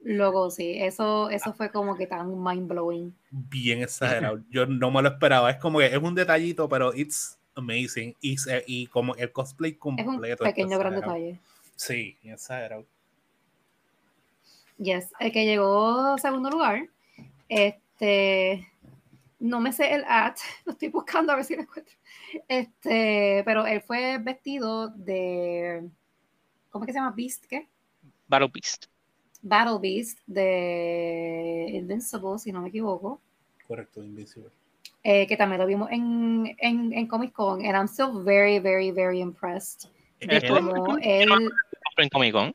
Luego 0.00 0.50
sí, 0.50 0.76
eso, 0.82 1.30
eso 1.30 1.54
fue 1.54 1.70
como 1.70 1.96
que 1.96 2.06
tan 2.06 2.42
mind 2.42 2.68
blowing. 2.68 3.14
Bien 3.30 3.82
exagerado. 3.82 4.40
Yo 4.50 4.66
no 4.66 4.90
me 4.90 5.02
lo 5.02 5.08
esperaba. 5.08 5.50
Es 5.50 5.56
como 5.56 5.78
que 5.78 5.86
es 5.86 5.96
un 5.96 6.14
detallito, 6.14 6.68
pero 6.68 6.94
it's 6.94 7.38
amazing. 7.54 8.14
Y, 8.20 8.36
y 8.66 8.86
como 8.88 9.14
el 9.16 9.32
cosplay 9.32 9.74
completo. 9.74 10.22
Es 10.22 10.40
un 10.40 10.46
pequeño 10.46 10.78
gran 10.78 10.94
detalle. 10.94 11.40
Sí, 11.76 12.18
exagerado. 12.22 12.86
Yes, 14.78 15.12
el 15.20 15.32
que 15.32 15.44
llegó 15.44 16.18
segundo 16.18 16.50
lugar, 16.50 16.88
este, 17.48 18.68
no 19.44 19.60
me 19.60 19.72
sé 19.72 19.94
el 19.94 20.04
ad, 20.08 20.34
lo 20.64 20.72
estoy 20.72 20.88
buscando 20.88 21.32
a 21.32 21.36
ver 21.36 21.44
si 21.44 21.54
lo 21.54 21.62
encuentro. 21.62 21.94
Este, 22.48 23.42
pero 23.44 23.66
él 23.66 23.82
fue 23.82 24.18
vestido 24.18 24.88
de, 24.88 25.88
¿cómo 26.70 26.84
es 26.84 26.86
que 26.86 26.92
se 26.92 26.98
llama? 26.98 27.14
Beast, 27.14 27.44
¿qué? 27.46 27.68
Battle 28.26 28.50
Beast. 28.52 28.86
Battle 29.42 29.78
Beast 29.80 30.18
de 30.26 31.66
Invincible, 31.74 32.38
si 32.38 32.50
no 32.50 32.62
me 32.62 32.70
equivoco. 32.70 33.20
Correcto, 33.68 34.02
Invincible. 34.02 34.50
Eh, 35.02 35.26
que 35.26 35.36
también 35.36 35.60
lo 35.60 35.66
vimos 35.66 35.90
en, 35.90 36.56
en, 36.58 36.92
en, 36.94 37.06
Comic 37.06 37.32
Con, 37.32 37.60
and 37.64 37.76
I'm 37.76 37.86
still 37.86 38.24
very, 38.24 38.58
very, 38.58 38.90
very 38.90 39.20
impressed 39.20 39.90
de 40.20 40.48
cómo 40.48 40.96
él... 41.02 41.28
¿En 41.98 42.08
Comic 42.08 42.32
Con? 42.32 42.54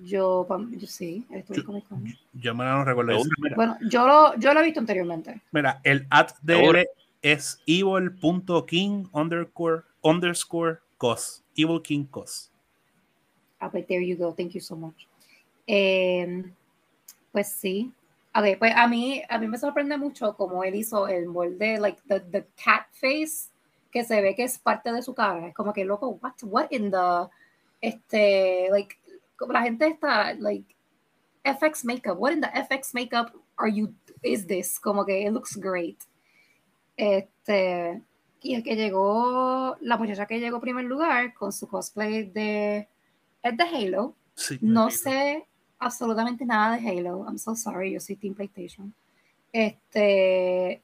Yo, 0.00 0.46
yo 0.70 0.86
sí, 0.86 1.26
yo, 1.50 1.64
Comic 1.64 1.86
Con. 1.86 2.04
Yo 2.32 2.54
me 2.54 2.64
no 2.64 2.84
recuerdo. 2.84 3.12
Eso. 3.12 3.28
Bueno, 3.54 3.76
yo 3.90 4.06
lo, 4.06 4.34
yo 4.38 4.54
lo 4.54 4.60
he 4.60 4.64
visto 4.64 4.80
anteriormente. 4.80 5.42
Mira, 5.52 5.80
el 5.84 6.06
ad 6.08 6.30
de 6.40 6.64
él 6.64 6.88
es 7.20 7.60
evil.king 7.66 9.08
underscore, 9.12 9.82
underscore 10.02 10.78
cos. 10.96 11.44
Evil 11.54 11.82
King 11.82 12.04
cos. 12.06 12.50
Ah, 13.60 13.70
pues 13.70 13.86
there 13.86 14.04
you 14.04 14.16
go. 14.16 14.32
Thank 14.34 14.52
you 14.52 14.60
so 14.60 14.74
much. 14.74 15.06
Eh, 15.66 16.42
pues 17.30 17.52
sí. 17.52 17.92
A 18.32 18.40
ver, 18.40 18.58
pues 18.58 18.72
a 18.74 18.88
mí, 18.88 19.22
a 19.28 19.38
mí 19.38 19.46
me 19.46 19.58
sorprende 19.58 19.98
mucho 19.98 20.34
cómo 20.36 20.64
él 20.64 20.74
hizo 20.74 21.06
el 21.06 21.26
molde, 21.26 21.78
like 21.78 22.00
the, 22.08 22.20
the 22.20 22.46
cat 22.64 22.86
face, 22.92 23.50
que 23.90 24.04
se 24.04 24.22
ve 24.22 24.34
que 24.34 24.44
es 24.44 24.58
parte 24.58 24.90
de 24.90 25.02
su 25.02 25.14
cara. 25.14 25.48
Es 25.48 25.54
como 25.54 25.74
que 25.74 25.84
loco, 25.84 26.18
what, 26.22 26.32
what 26.44 26.70
in 26.70 26.90
the, 26.90 27.28
este, 27.82 28.68
like, 28.70 28.96
como 29.42 29.54
la 29.54 29.62
gente 29.62 29.88
está, 29.88 30.34
like, 30.34 30.76
FX 31.42 31.84
makeup, 31.84 32.16
what 32.16 32.32
in 32.32 32.40
the 32.40 32.48
FX 32.48 32.94
makeup 32.94 33.32
are 33.56 33.68
you, 33.68 33.92
is 34.22 34.46
this? 34.46 34.78
Como 34.78 35.04
que 35.04 35.26
it 35.26 35.32
looks 35.32 35.56
great. 35.56 35.98
Este, 36.96 38.00
y 38.40 38.54
el 38.54 38.62
que 38.62 38.76
llegó, 38.76 39.76
la 39.80 39.96
muchacha 39.96 40.26
que 40.26 40.38
llegó 40.38 40.60
primer 40.60 40.84
lugar 40.84 41.34
con 41.34 41.52
su 41.52 41.66
cosplay 41.66 42.30
de, 42.30 42.88
es 43.42 43.56
de 43.56 43.64
Halo. 43.64 44.14
no 44.60 44.90
sé 44.90 45.44
absolutamente 45.80 46.44
nada 46.44 46.76
de 46.76 46.88
Halo. 46.88 47.24
I'm 47.26 47.38
so 47.38 47.56
sorry, 47.56 47.92
yo 47.92 47.98
soy 47.98 48.14
Team 48.14 48.34
PlayStation. 48.34 48.94
Este, 49.52 50.80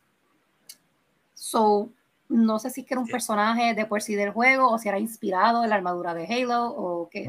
so, 1.34 1.90
no 2.28 2.58
sé 2.58 2.70
si 2.70 2.80
es 2.80 2.86
que 2.88 2.94
era 2.94 3.00
un 3.00 3.06
personaje 3.06 3.74
de 3.74 3.86
por 3.86 4.02
sí 4.02 4.16
del 4.16 4.32
juego 4.32 4.68
o 4.68 4.78
si 4.78 4.88
era 4.88 4.98
inspirado 4.98 5.62
en 5.62 5.70
la 5.70 5.76
armadura 5.76 6.12
de 6.12 6.26
Halo 6.26 6.66
o 6.66 7.08
qué 7.08 7.24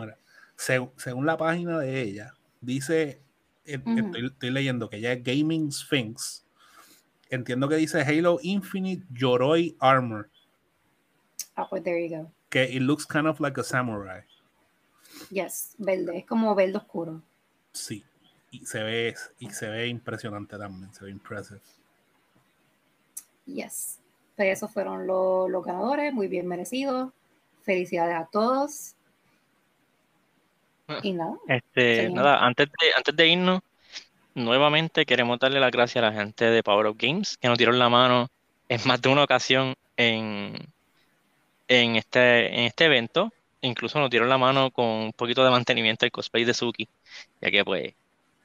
según 0.60 1.26
la 1.26 1.38
página 1.38 1.80
de 1.80 2.02
ella, 2.02 2.34
dice, 2.60 3.22
eh, 3.65 3.82
estoy, 3.86 4.50
leyendo 4.50 4.89
que 4.89 4.98
ella 4.98 5.13
es 5.13 5.24
Gaming 5.24 5.72
Sphinx. 5.72 6.45
Entiendo 7.30 7.69
que 7.69 7.76
dice 7.76 8.02
Halo 8.02 8.39
Infinite 8.41 9.06
Yoroi 9.13 9.78
Armor. 9.80 10.30
Ah, 11.56 11.67
pues 11.69 11.84
there 11.84 12.06
you 12.06 12.15
go. 12.15 12.32
Que 12.50 12.63
it 12.63 12.82
looks 12.82 13.06
kind 13.06 13.28
of 13.28 13.39
like 13.39 13.60
a 13.60 13.63
samurai. 13.63 14.24
Yes, 15.30 15.76
verde, 15.78 16.19
es 16.19 16.26
como 16.26 16.54
verde 16.56 16.78
oscuro. 16.78 17.22
Sí, 17.72 18.04
y 18.52 18.65
se 18.65 18.84
ve, 18.84 19.15
y 19.39 19.50
se 19.52 19.69
ve 19.69 19.88
impresionante 19.88 20.58
también, 20.58 20.93
se 20.93 21.06
ve 21.06 21.12
impressive. 21.12 21.62
Yes, 23.45 24.00
pues 24.36 24.58
esos 24.58 24.72
fueron 24.72 25.08
los, 25.08 25.50
los 25.50 25.63
ganadores, 25.63 26.13
muy 26.13 26.28
bien 26.28 26.48
merecidos. 26.48 27.13
Felicidades 27.62 28.15
a 28.15 28.26
todos. 28.26 28.95
Y 31.04 31.13
nada. 31.13 31.34
Este, 31.47 32.10
nada, 32.10 32.45
antes 32.45 32.67
de, 32.67 32.88
antes 32.95 33.15
de 33.15 33.28
irnos, 33.28 33.62
nuevamente 34.36 35.06
queremos 35.06 35.39
darle 35.39 35.60
las 35.60 35.71
gracias 35.71 36.04
a 36.04 36.10
la 36.10 36.13
gente 36.13 36.45
de 36.45 36.63
Power 36.63 36.88
of 36.88 36.97
Games 36.97 37.38
que 37.38 37.47
nos 37.47 37.58
dieron 37.58 37.80
la 37.80 37.89
mano 37.89 38.30
en 38.67 38.80
más 38.86 39.02
de 39.02 39.10
una 39.10 39.23
ocasión 39.23 39.73
en, 39.97 40.56
en, 41.67 41.95
este, 41.95 42.47
en 42.47 42.65
este 42.65 42.86
evento. 42.86 43.32
Incluso 43.62 43.99
nos 43.99 44.10
dieron 44.10 44.30
la 44.30 44.38
mano 44.38 44.71
con 44.71 44.86
un 44.86 45.13
poquito 45.13 45.43
de 45.43 45.52
mantenimiento 45.52 46.06
del 46.06 46.12
cosplay 46.12 46.45
de 46.45 46.54
Suki, 46.54 46.88
ya 47.41 47.52
que 47.52 47.65
pues, 47.65 47.93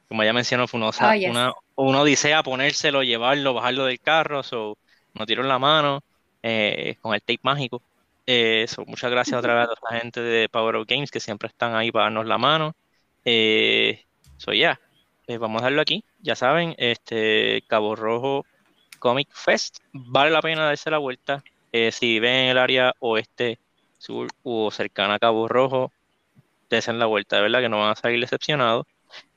como 0.08 0.24
ya 0.24 0.32
mencionó, 0.32 0.66
fue 0.66 0.80
una, 0.80 1.16
yes. 1.16 1.30
una, 1.30 1.52
una 1.76 2.00
odisea 2.00 2.42
ponérselo, 2.42 3.02
llevarlo, 3.02 3.54
bajarlo 3.54 3.84
del 3.84 4.00
carro, 4.00 4.42
so, 4.42 4.76
nos 5.14 5.26
dieron 5.26 5.46
la 5.46 5.58
mano 5.58 6.02
eh, 6.42 6.96
con 7.00 7.14
el 7.14 7.20
tape 7.20 7.40
mágico. 7.42 7.80
Eh, 8.26 8.66
muchas 8.86 9.10
gracias 9.10 9.38
otra 9.38 9.54
vez 9.54 9.68
a 9.68 9.92
la 9.94 10.00
gente 10.00 10.20
de 10.20 10.48
Power 10.48 10.76
of 10.76 10.86
Games 10.88 11.10
que 11.10 11.20
siempre 11.20 11.48
están 11.48 11.74
ahí 11.74 11.92
para 11.92 12.06
darnos 12.06 12.26
la 12.26 12.38
mano. 12.38 12.74
Eh, 13.24 14.04
ya, 14.52 14.80
eh, 15.26 15.38
vamos 15.38 15.62
a 15.62 15.66
darlo 15.66 15.82
aquí. 15.82 16.04
Ya 16.20 16.36
saben, 16.36 16.74
este 16.78 17.62
Cabo 17.66 17.96
Rojo 17.96 18.44
Comic 18.98 19.28
Fest 19.32 19.78
vale 19.92 20.30
la 20.30 20.40
pena 20.42 20.64
darse 20.64 20.90
la 20.90 20.98
vuelta. 20.98 21.42
Eh, 21.72 21.92
si 21.92 22.14
viven 22.14 22.32
en 22.32 22.50
el 22.50 22.58
área 22.58 22.94
oeste, 23.00 23.58
sur 23.98 24.28
o 24.42 24.70
cercana 24.70 25.14
a 25.14 25.18
Cabo 25.18 25.48
Rojo, 25.48 25.92
desen 26.70 26.98
la 26.98 27.06
vuelta, 27.06 27.36
de 27.36 27.42
verdad 27.42 27.60
que 27.60 27.68
no 27.68 27.80
van 27.80 27.90
a 27.90 27.96
salir 27.96 28.20
decepcionados. 28.20 28.86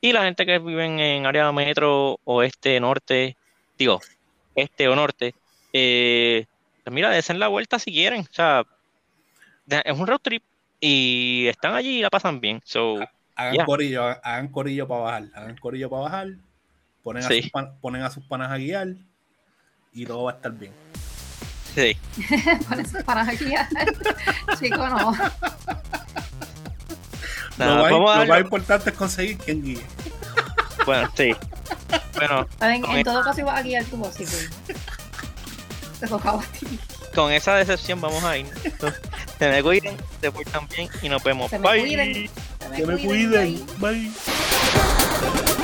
Y 0.00 0.12
la 0.12 0.24
gente 0.24 0.46
que 0.46 0.58
vive 0.58 0.84
en 0.84 1.26
área 1.26 1.52
metro, 1.52 2.18
oeste, 2.24 2.80
norte, 2.80 3.36
digo, 3.78 4.00
este 4.54 4.88
o 4.88 4.96
norte, 4.96 5.34
eh, 5.72 6.46
pues 6.84 6.94
mira, 6.94 7.10
desen 7.10 7.38
la 7.38 7.48
vuelta 7.48 7.78
si 7.78 7.92
quieren. 7.92 8.22
O 8.22 8.32
sea, 8.32 8.64
es 9.70 9.98
un 9.98 10.06
road 10.06 10.20
trip 10.20 10.42
y 10.80 11.46
están 11.48 11.74
allí 11.74 11.98
y 11.98 12.02
la 12.02 12.10
pasan 12.10 12.40
bien. 12.40 12.60
So, 12.64 12.96
Hagan 13.34 13.64
corillo, 13.66 14.02
hagan 14.04 14.48
corillo 14.48 14.88
para 14.88 15.00
bajar, 15.02 15.24
hagan 15.34 15.56
corillo 15.58 15.88
para 15.90 16.02
bajar, 16.02 16.28
ponen, 17.04 17.22
a 17.24 17.28
sus 17.28 17.50
pan- 17.50 17.78
ponen 17.80 18.02
a 18.02 18.10
sus 18.10 18.24
panas 18.26 18.50
a 18.50 18.56
guiar 18.56 18.88
y 19.92 20.06
todo 20.06 20.24
va 20.24 20.32
a 20.32 20.34
estar 20.34 20.52
bien. 20.52 20.72
sí. 21.74 21.96
Con 22.68 22.80
eso 22.80 22.98
para 23.04 23.24
guiar. 23.24 23.68
Chico, 24.58 24.88
no. 24.88 25.12
Nada, 27.58 27.74
lo, 27.76 27.82
más, 27.82 27.90
vamos 27.92 28.10
a 28.10 28.14
lo 28.14 28.20
darle- 28.20 28.28
más 28.28 28.40
importante 28.40 28.90
es 28.90 28.96
conseguir 28.96 29.38
quien 29.38 29.62
guíe. 29.62 29.82
Bueno, 30.86 31.08
sí. 31.16 31.34
Bueno, 32.16 32.46
En, 32.60 32.84
en 32.84 33.04
todo 33.04 33.22
caso 33.22 33.40
ibas 33.40 33.58
a 33.58 33.62
guiar 33.62 33.84
tú, 33.84 34.04
así 34.06 34.24
que 34.24 34.74
te 36.00 36.06
tocaba 36.06 36.40
a 36.42 36.46
ti. 36.46 36.78
con 37.14 37.32
esa 37.32 37.56
decepción 37.56 38.00
vamos 38.00 38.22
a 38.24 38.36
ir. 38.38 38.46
Se 39.38 39.48
me 39.48 39.62
cuiden, 39.62 39.96
se 40.20 40.32
portan 40.32 40.68
bien 40.68 40.88
y 41.02 41.08
nos 41.08 41.22
vemos. 41.22 41.50
Se 41.50 41.58
me 41.58 41.68
Bye. 41.68 41.80
cuiden. 41.80 42.14
Se 42.14 42.76
Que 42.76 42.86
me 42.86 42.98
cuiden, 42.98 43.58
cuiden. 43.58 43.66
Bye. 43.78 45.57